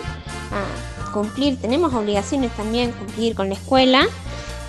[0.52, 4.06] a cumplir, tenemos obligaciones también, cumplir con la escuela,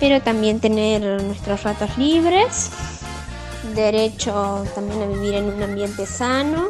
[0.00, 2.70] pero también tener nuestros ratos libres,
[3.74, 6.68] derecho también a vivir en un ambiente sano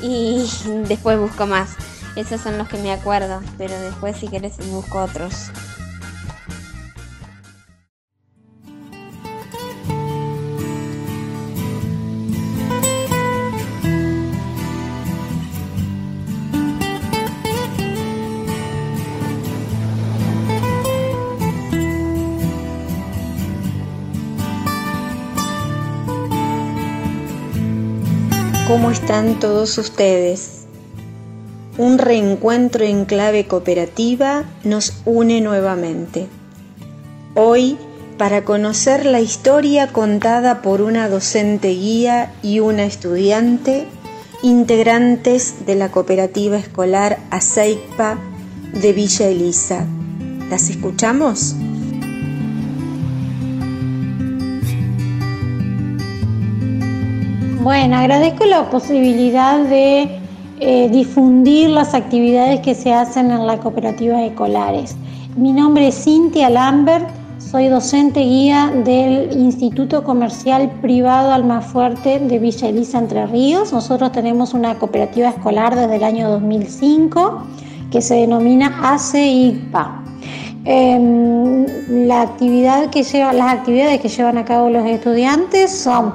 [0.00, 0.48] y
[0.88, 1.70] después busco más.
[2.16, 5.50] Esos son los que me acuerdo, pero después si querés busco otros.
[28.66, 30.64] ¿Cómo están todos ustedes?
[31.78, 36.26] Un reencuentro en clave cooperativa nos une nuevamente.
[37.36, 37.76] Hoy,
[38.18, 43.86] para conocer la historia contada por una docente guía y una estudiante,
[44.42, 48.18] integrantes de la cooperativa escolar ASEICPA
[48.72, 49.86] de Villa Elisa.
[50.50, 51.54] ¿Las escuchamos?
[57.66, 60.20] Bueno, agradezco la posibilidad de
[60.60, 64.96] eh, difundir las actividades que se hacen en las cooperativas escolares.
[65.34, 67.08] Mi nombre es Cintia Lambert,
[67.40, 73.72] soy docente guía del Instituto Comercial Privado Almafuerte de Villa Elisa Entre Ríos.
[73.72, 77.42] Nosotros tenemos una cooperativa escolar desde el año 2005
[77.90, 80.04] que se denomina ACIPA.
[80.64, 81.66] Em,
[82.06, 86.12] la actividad que lleva, las actividades que llevan a cabo los estudiantes son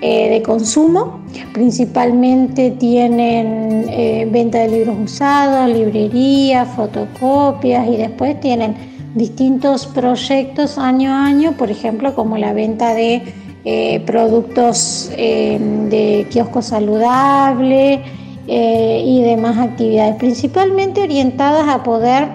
[0.00, 1.20] eh, de consumo,
[1.52, 8.74] principalmente tienen eh, venta de libros usados, librería, fotocopias y después tienen
[9.14, 13.22] distintos proyectos año a año, por ejemplo como la venta de
[13.64, 18.00] eh, productos de kiosco saludable
[18.46, 22.28] y demás actividades, principalmente orientadas a poder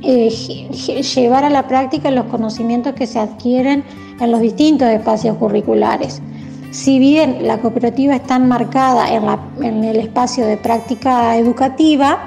[0.00, 3.84] lle- lle- llevar a la práctica los conocimientos que se adquieren
[4.20, 6.22] en los distintos espacios curriculares.
[6.70, 12.24] Si bien la cooperativa está enmarcada en, el espacio de práctica educativa,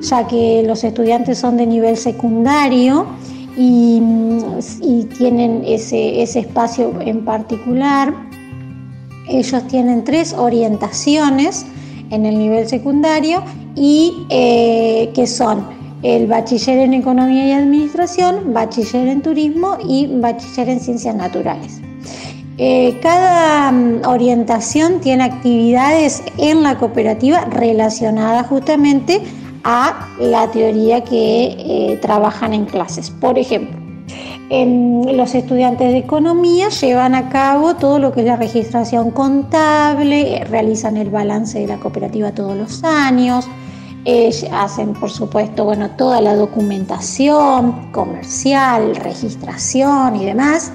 [0.00, 3.06] ya que los estudiantes son de nivel secundario
[3.56, 4.02] y,
[4.80, 8.14] y tienen ese, ese espacio en particular.
[9.28, 11.66] Ellos tienen tres orientaciones
[12.10, 13.42] en el nivel secundario
[13.76, 15.66] y eh, que son
[16.02, 21.80] el bachiller en economía y administración, bachiller en turismo y bachiller en ciencias naturales.
[22.58, 29.22] Eh, cada mm, orientación tiene actividades en la cooperativa relacionadas justamente
[29.64, 33.10] a la teoría que eh, trabajan en clases.
[33.10, 33.80] Por ejemplo,
[34.50, 40.98] los estudiantes de economía llevan a cabo todo lo que es la registración contable, realizan
[40.98, 43.48] el balance de la cooperativa todos los años,
[44.52, 50.72] hacen por supuesto bueno, toda la documentación comercial, registración y demás.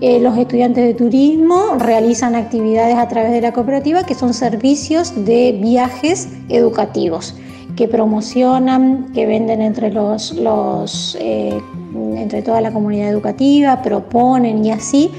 [0.00, 5.24] Eh, los estudiantes de turismo realizan actividades a través de la cooperativa que son servicios
[5.24, 7.34] de viajes educativos
[7.74, 11.60] que promocionan, que venden entre los, eh,
[12.16, 15.10] entre toda la comunidad educativa, proponen y así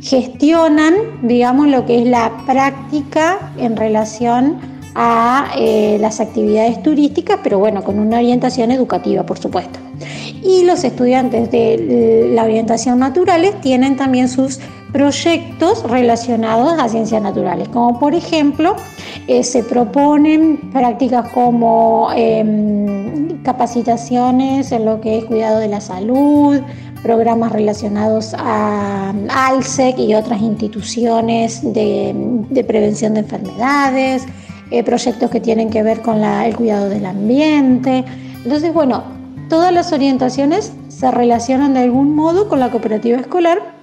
[0.00, 4.58] gestionan, digamos, lo que es la práctica en relación
[4.94, 9.78] a eh, las actividades turísticas, pero bueno, con una orientación educativa, por supuesto.
[10.42, 14.60] Y los estudiantes de la orientación naturales tienen también sus
[14.92, 18.76] proyectos relacionados a ciencias naturales, como por ejemplo
[19.26, 26.60] eh, se proponen prácticas como em, capacitaciones en lo que es cuidado de la salud,
[27.02, 34.26] programas relacionados a ALSEC y otras instituciones de, prevención de enfermedades,
[34.70, 38.04] eh, proyectos que tienen que ver con el cuidado del ambiente.
[38.44, 39.04] Entonces, bueno,
[39.48, 43.74] todas las orientaciones se relacionan de algún modo con la cooperativa escolar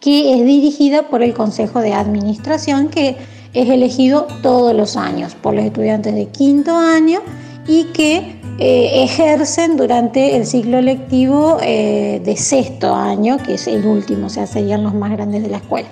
[0.00, 3.16] que es dirigida por el Consejo de Administración, que
[3.52, 7.20] es elegido todos los años por los estudiantes de quinto año
[7.66, 13.84] y que eh, ejercen durante el ciclo lectivo eh, de sexto año, que es el
[13.84, 15.88] último, o sea, serían los más grandes de la escuela.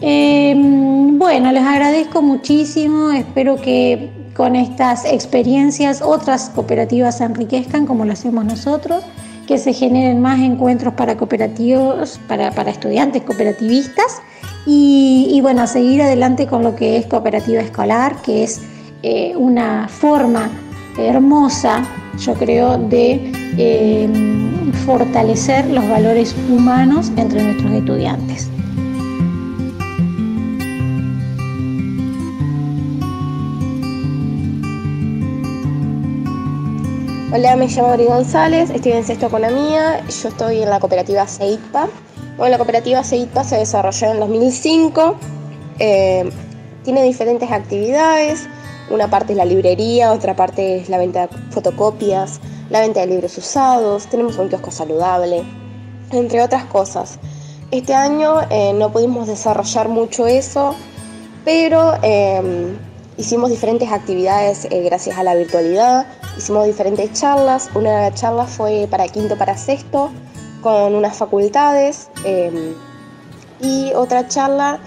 [0.00, 8.04] Em, bueno, les agradezco muchísimo, espero que con estas experiencias otras cooperativas se enriquezcan como
[8.04, 9.04] lo hacemos nosotros
[9.50, 14.22] que se generen más encuentros para cooperativos, para, estudiantes cooperativistas
[14.64, 18.60] y, bueno, seguir adelante con lo que es cooperativa escolar, que es
[19.02, 20.48] eh, una forma
[20.96, 21.82] hermosa,
[22.16, 24.08] yo creo, de eh,
[24.86, 28.48] fortalecer los valores humanos entre nuestros estudiantes.
[37.32, 41.88] Hola, me llamo Ari González, estoy en sexto economía, yo estoy en la cooperativa CEIPA.
[42.36, 45.14] Bueno, la cooperativa CEIPA se desarrolló en 2005,
[45.78, 46.28] eh,
[46.82, 48.48] tiene diferentes actividades,
[48.90, 53.06] una parte es la librería, otra parte es la venta de fotocopias, la venta de
[53.06, 55.44] libros usados, tenemos un kiosco saludable,
[56.10, 57.20] entre otras cosas.
[57.70, 60.74] Este año eh, no pudimos desarrollar mucho eso,
[61.44, 62.74] pero eh,
[63.20, 66.06] hicimos diferentes actividades gracias a la virtualidad
[66.36, 67.70] hicimos diferentes charlas.
[67.74, 70.10] Una charla fue para quinto, para sexto,
[70.62, 72.08] con unas facultades.
[72.24, 72.74] Em,
[73.60, 74.80] y otra charla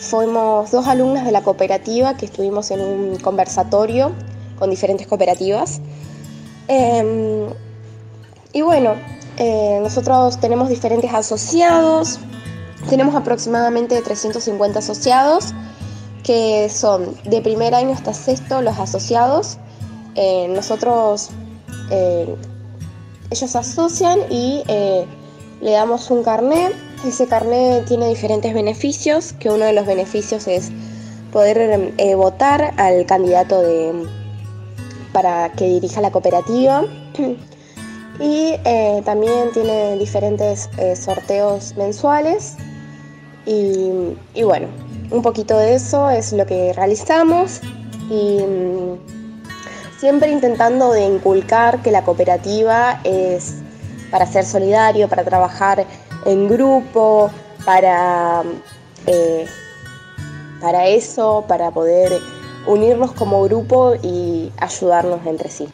[0.00, 4.12] fuimos dos alumnas de la cooperativa que estuvimos en un conversatorio
[4.58, 5.80] con diferentes cooperativas.
[6.66, 7.46] Em,
[8.52, 8.94] y bueno,
[9.36, 12.18] eh, nosotros tenemos diferentes asociados,
[12.88, 15.54] tenemos aproximadamente 350 asociados,
[16.26, 19.58] que son de primer año hasta sexto los asociados,
[20.16, 21.30] eh, nosotros,
[21.92, 22.34] eh,
[23.30, 25.06] ellos asocian y eh,
[25.60, 26.74] le damos un carnet.
[27.06, 30.72] Ese carnet tiene diferentes beneficios, que uno de los beneficios es
[31.32, 33.92] poder votar al candidato de,
[35.12, 36.84] para que dirija la cooperativa.
[38.18, 38.56] Y
[39.04, 42.56] también tiene diferentes sorteos mensuales.
[43.44, 43.90] Y,
[44.32, 44.68] y, bueno,
[45.10, 47.60] un poquito de eso es lo que realizamos.
[48.10, 48.38] Y
[49.98, 53.54] siempre intentando de inculcar que la cooperativa es
[54.10, 55.84] para ser solidario, para trabajar
[56.24, 57.30] en grupo,
[57.64, 58.42] para,
[59.06, 59.46] eh,
[60.60, 62.12] para eso, para poder
[62.66, 65.68] unirnos como grupo y ayudarnos entre sí.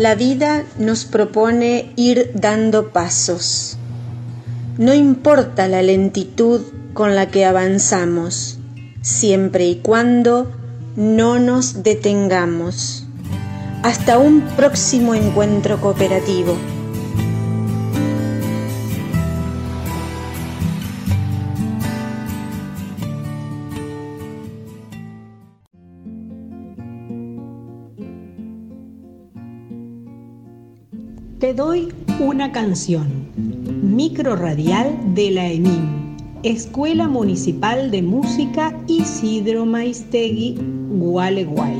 [0.00, 3.76] La vida nos propone ir dando pasos
[4.80, 6.62] no importa la lentitud
[6.94, 8.58] con la que avanzamos,
[9.02, 10.50] siempre y cuando
[10.96, 13.04] no nos detengamos.
[13.82, 16.56] Hasta un próximo encuentro cooperativo.
[31.40, 31.88] Te doy
[32.20, 33.30] una canción.
[33.96, 36.18] Micro radial de la EMIM.
[36.42, 41.78] Escuela Municipal de Música Isidro Maistegui, Gualeguay.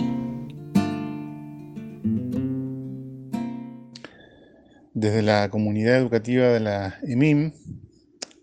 [4.94, 7.52] Desde la comunidad educativa de la EMIM,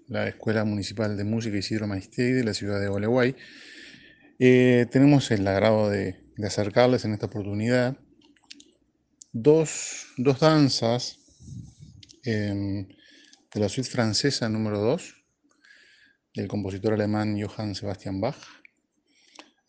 [0.10, 3.36] la Escuela Municipal de Música Isidro Maistegui de la ciudad de Gualeguay,
[4.38, 7.98] eh, tenemos el agrado de, de acercarles en esta oportunidad
[9.42, 11.20] dos, dos danzas
[12.24, 12.88] em,
[13.54, 15.14] de la suite francesa número 2
[16.34, 18.38] del compositor alemán Johann Sebastian Bach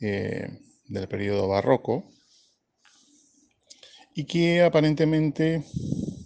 [0.00, 0.48] eh,
[0.86, 2.10] del periodo barroco
[4.14, 5.64] y que aparentemente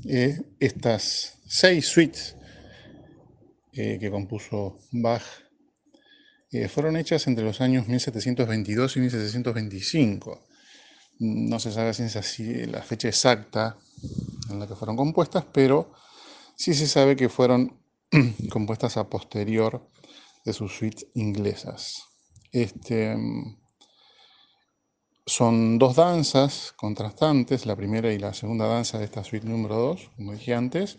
[0.07, 2.37] eh, estas seis suites
[3.73, 5.23] eh, que compuso Bach
[6.69, 10.52] fueron hechas entre los años 1722 y 1725
[11.23, 13.79] no se sabe si la fecha exacta
[14.51, 15.93] en la que fueron compuestas, pero
[16.57, 17.79] sí se sabe que fueron
[18.51, 19.89] compuestas a posterior
[20.45, 22.03] de sus suites inglesas.
[22.51, 23.17] Este,
[25.25, 30.11] son dos danzas contrastantes, la primera y la segunda danza de esta suite número 2,
[30.17, 30.99] como dije antes,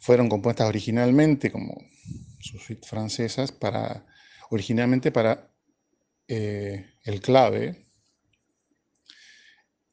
[0.00, 1.78] fueron compuestas originalmente como
[2.40, 4.06] sus suites francesas para,
[4.50, 5.52] originalmente para
[6.26, 7.89] eh, el clave,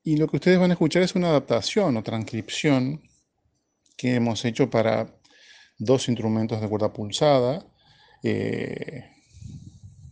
[0.08, 3.02] y lo que ustedes van a escuchar es una adaptación o transcripción
[3.98, 5.14] que hemos hecho para
[5.78, 7.68] dos instrumentos de cuerda pulsada
[8.24, 9.04] eh,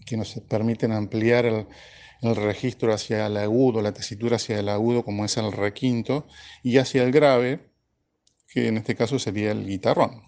[0.06, 5.24] que nos permiten ampliar el, registro hacia el agudo, la tesitura hacia el agudo, como
[5.24, 6.28] es el requinto,
[6.62, 7.70] y hacia el grave,
[8.50, 10.24] que en este caso sería el guitarrón.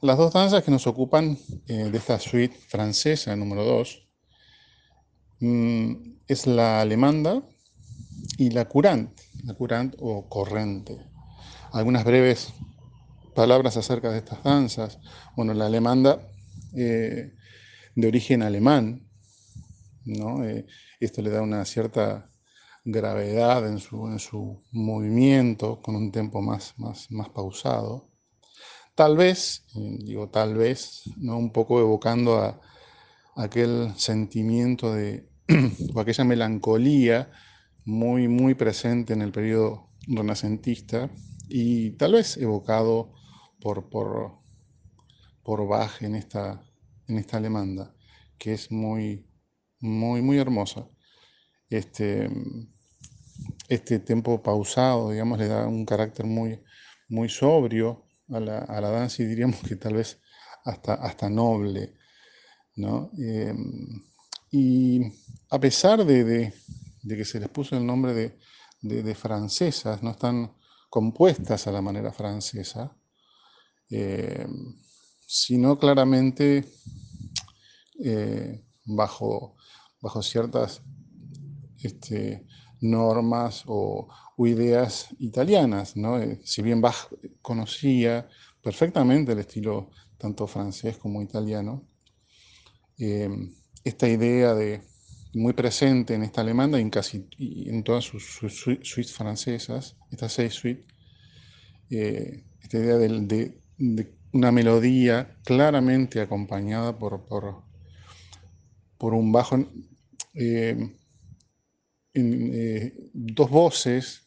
[0.00, 1.36] Las dos danzas que nos ocupan
[1.66, 4.08] eh, de esta suite francesa número 2
[5.40, 5.94] mm,
[6.28, 7.42] es la alemanda,
[8.38, 9.10] y la curant,
[9.44, 10.98] la curant o corrente.
[11.72, 12.52] Algunas breves
[13.34, 14.98] palabras acerca de estas danzas.
[15.36, 16.28] Bueno, la alemanda
[16.74, 17.34] eh,
[17.94, 19.08] de origen alemán,
[20.04, 20.44] ¿no?
[20.44, 20.66] Eh,
[21.00, 22.30] esto le da una cierta
[22.84, 28.08] gravedad en su, en su movimiento, con un tempo más, más, más pausado.
[28.94, 31.36] Tal vez, digo tal vez, ¿no?
[31.36, 32.60] un poco evocando a,
[33.36, 35.28] aquel sentimiento de,
[35.94, 37.30] o aquella melancolía
[37.86, 41.08] muy, muy presente en el periodo renacentista
[41.48, 43.14] y tal vez evocado
[43.60, 44.40] por, por,
[45.42, 46.62] por Bach en esta,
[47.06, 47.94] en esta alemanda,
[48.38, 49.26] que es muy,
[49.80, 50.88] muy, muy hermosa.
[51.70, 52.28] Este,
[53.68, 56.60] este tempo pausado, digamos, le da un carácter muy,
[57.08, 60.20] muy sobrio a la, a la danza y diríamos que tal vez
[60.64, 61.94] hasta, hasta noble.
[62.74, 63.10] ¿no?
[63.16, 64.02] Em,
[64.50, 65.00] y
[65.50, 66.52] a pesar de
[67.14, 68.38] que se les puso el nombre
[68.82, 70.52] de, francesas, no están
[70.90, 72.96] compuestas a la manera francesa,
[73.90, 74.46] eh,
[75.26, 76.64] sino claramente
[78.02, 79.56] eh, bajo,
[80.00, 80.82] bajo ciertas
[81.82, 82.46] este,
[82.80, 85.96] normas o, ideas italianas.
[85.96, 86.18] ¿no?
[86.18, 87.08] Eh, si bien Bach
[87.40, 88.28] conocía
[88.62, 91.86] perfectamente el estilo tanto francés como italiano,
[93.84, 94.82] esta idea de,
[95.36, 98.24] muy presente en esta alemana y en casi en todas sus,
[98.82, 100.86] suites francesas, estas seis suites,
[101.90, 103.60] eh, esta idea de,
[104.32, 109.58] una melodía claramente acompañada por, por, un bajo,
[110.34, 110.90] eh,
[112.14, 114.22] en, eh, dos voces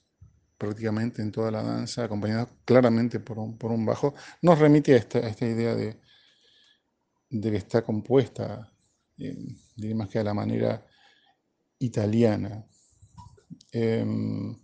[0.57, 4.97] prácticamente en toda la danza, acompañada claramente por un, por un bajo, nos remite a
[4.97, 5.99] esta, esta idea de,
[7.29, 8.71] de que está compuesta,
[9.15, 10.85] diría más que a la manera
[11.79, 12.65] italiana.
[13.71, 14.57] Em,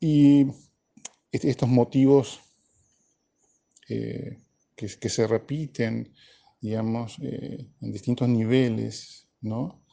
[0.00, 0.46] y
[1.30, 2.40] estos motivos
[3.88, 4.38] eh,
[4.76, 6.12] que, se repiten,
[6.60, 9.84] digamos, eh, en distintos niveles, ¿no?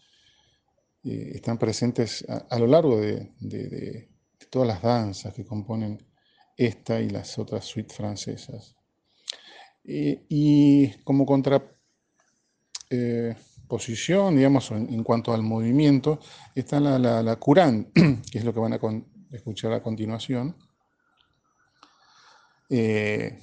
[1.03, 4.09] Eh, están presentes a, lo largo de,
[4.49, 6.03] todas las danzas que componen
[6.57, 8.75] esta y las otras suites francesas.
[9.83, 11.63] y como contra
[13.69, 16.19] posición, digamos, en, cuanto al movimiento,
[16.55, 17.39] está la, la,
[18.31, 18.79] que es lo que van a
[19.31, 20.57] escuchar a continuación.
[22.69, 23.39] Eh,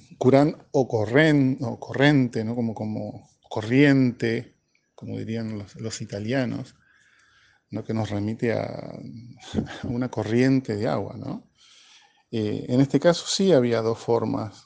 [0.71, 2.55] o, corren, o corrente, ¿no?
[2.55, 4.55] como, como corriente,
[4.93, 6.75] como dirían los, italianos,
[7.71, 7.83] ¿no?
[7.83, 8.99] que nos remite a,
[9.83, 11.15] una corriente de agua.
[11.17, 11.49] ¿no?
[12.31, 14.65] Eh, en este caso sí había dos formas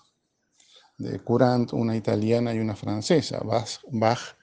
[0.98, 3.42] de curant, una italiana y una francesa.
[3.44, 4.41] Bach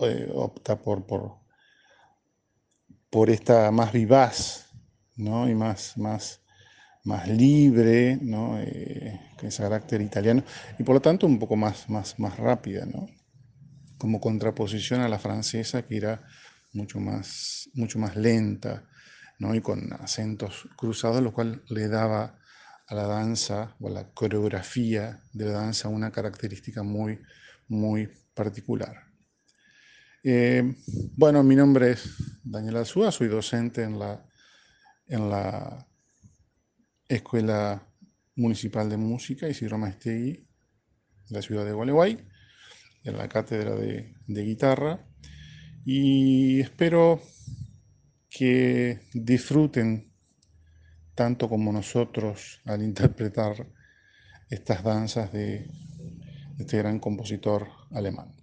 [0.00, 1.38] eh, opta por, por,
[3.10, 4.70] por, esta más vivaz
[5.16, 5.48] ¿no?
[5.48, 6.42] y más, más,
[7.04, 8.58] más libre, ¿no?
[8.58, 10.42] Eh, con ese carácter italiano,
[10.78, 13.06] y por lo tanto un poco más, más, más rápida, ¿no?
[13.98, 16.22] como contraposición a la francesa que era
[16.72, 18.84] mucho más, mucho más lenta
[19.38, 19.54] ¿no?
[19.54, 22.38] y con acentos cruzados, lo cual le daba
[22.88, 27.20] a la danza o a la coreografía de la danza una característica muy,
[27.68, 29.05] muy particular.
[30.28, 30.74] Eh,
[31.16, 35.86] bueno, mi nombre es Daniel Azúa, soy docente en la,
[37.08, 37.86] Escuela
[38.34, 40.44] Municipal de Música Isidro Maestegui de
[41.28, 42.26] la ciudad de Gualeguay,
[43.04, 45.06] en la cátedra de guitarra,
[45.84, 47.22] y espero
[48.28, 50.12] que disfruten
[51.14, 53.64] tanto como nosotros al interpretar
[54.50, 55.70] estas danzas de
[56.58, 58.35] este gran compositor alemán.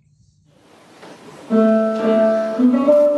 [1.54, 3.12] Thank you.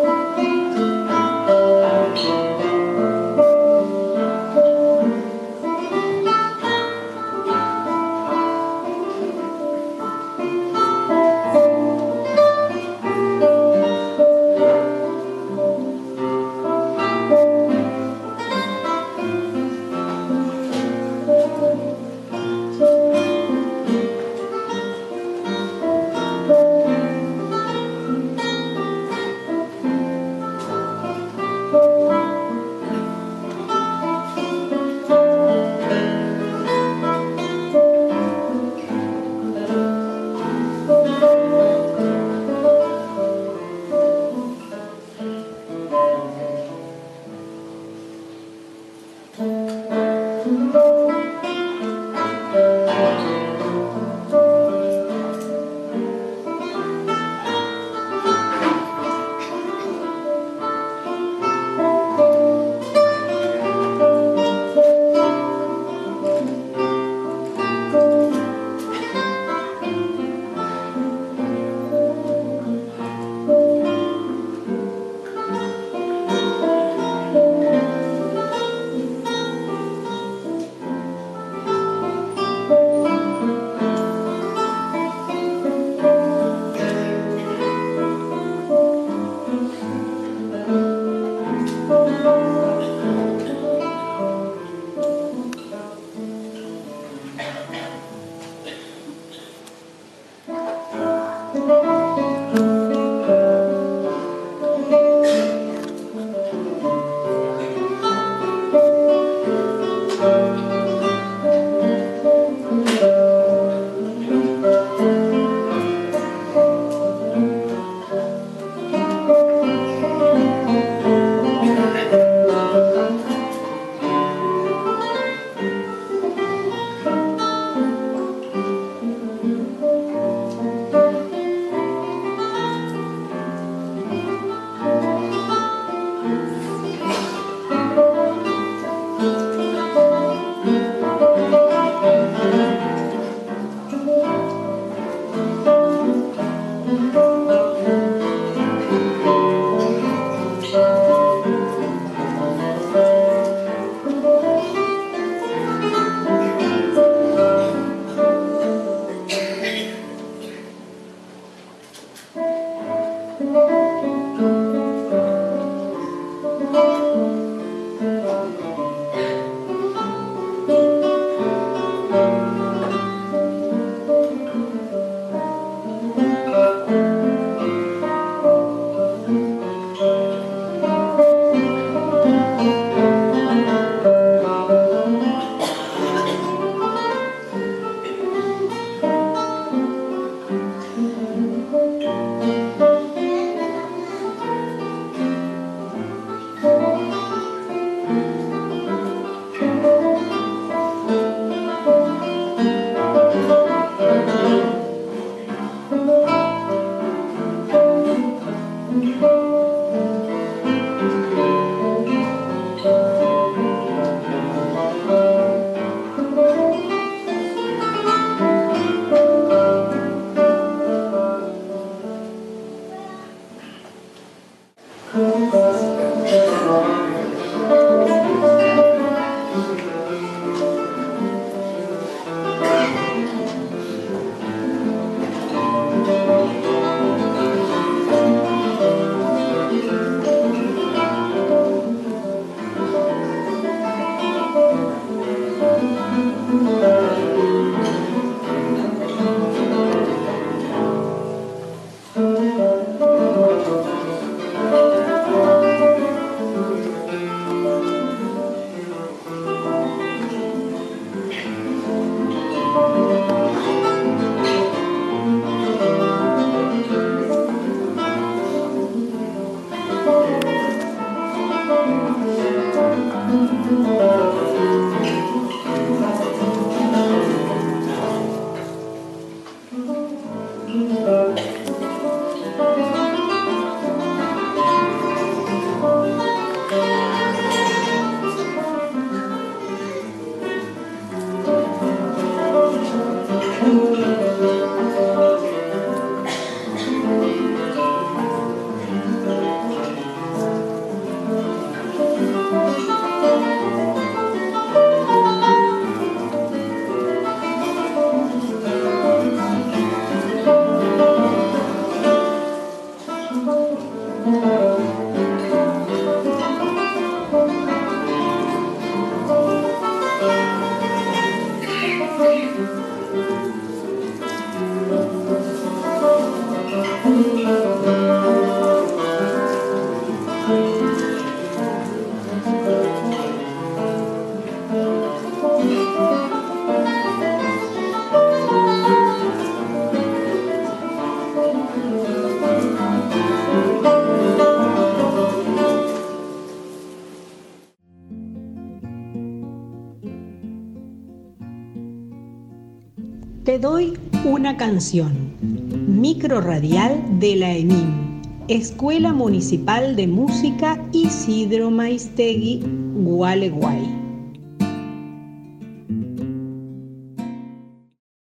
[354.57, 355.35] Canción.
[355.41, 362.63] Micro radial de la EMIM, Escuela Municipal de Música Isidro Maistegui,
[362.95, 364.01] Gualeguay.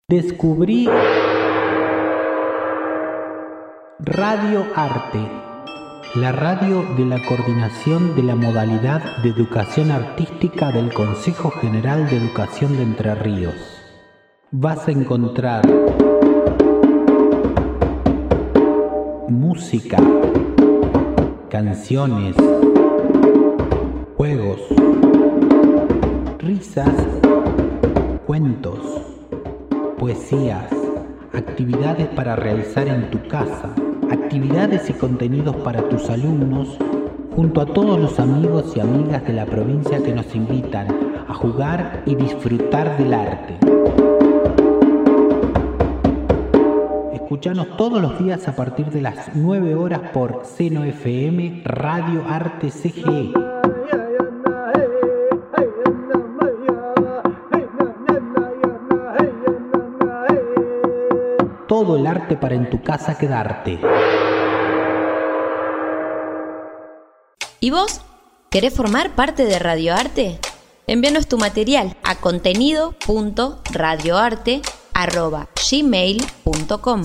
[0.09, 0.89] Descubrí
[4.01, 5.21] Radio Arte,
[6.17, 12.17] la radio de la coordinación de la modalidad de educación artística del Consejo General de
[12.17, 13.55] Educación de Entre Ríos.
[14.51, 15.63] Vas a encontrar
[19.33, 19.97] música,
[21.49, 22.37] canciones,
[24.17, 24.61] juegos,
[26.39, 26.95] risas,
[28.27, 28.79] cuentos,
[29.99, 30.67] poesías,
[31.33, 33.71] actividades para realizar en tu casa,
[34.11, 36.77] actividades y contenidos para tus alumnos,
[37.35, 40.89] junto a todos los amigos y amigas de la provincia que nos invitan
[41.27, 43.72] a jugar y disfrutar del arte.
[47.33, 52.71] Escuchanos todos los días a partir de las 9 horas por Seno FM Radio Arte
[52.71, 53.33] CGE.
[61.67, 63.81] Todo el arte para en tu casa quedarte.
[67.61, 68.03] ¿Y vos?
[68.51, 70.39] ¿Querés formar parte de Radioarte?
[70.87, 72.17] Envíanos tu material a
[75.03, 77.03] contenido.radioarte.gmail.com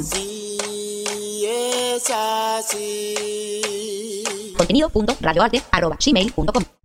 [4.57, 6.76] contenido.radioarte.gmail.com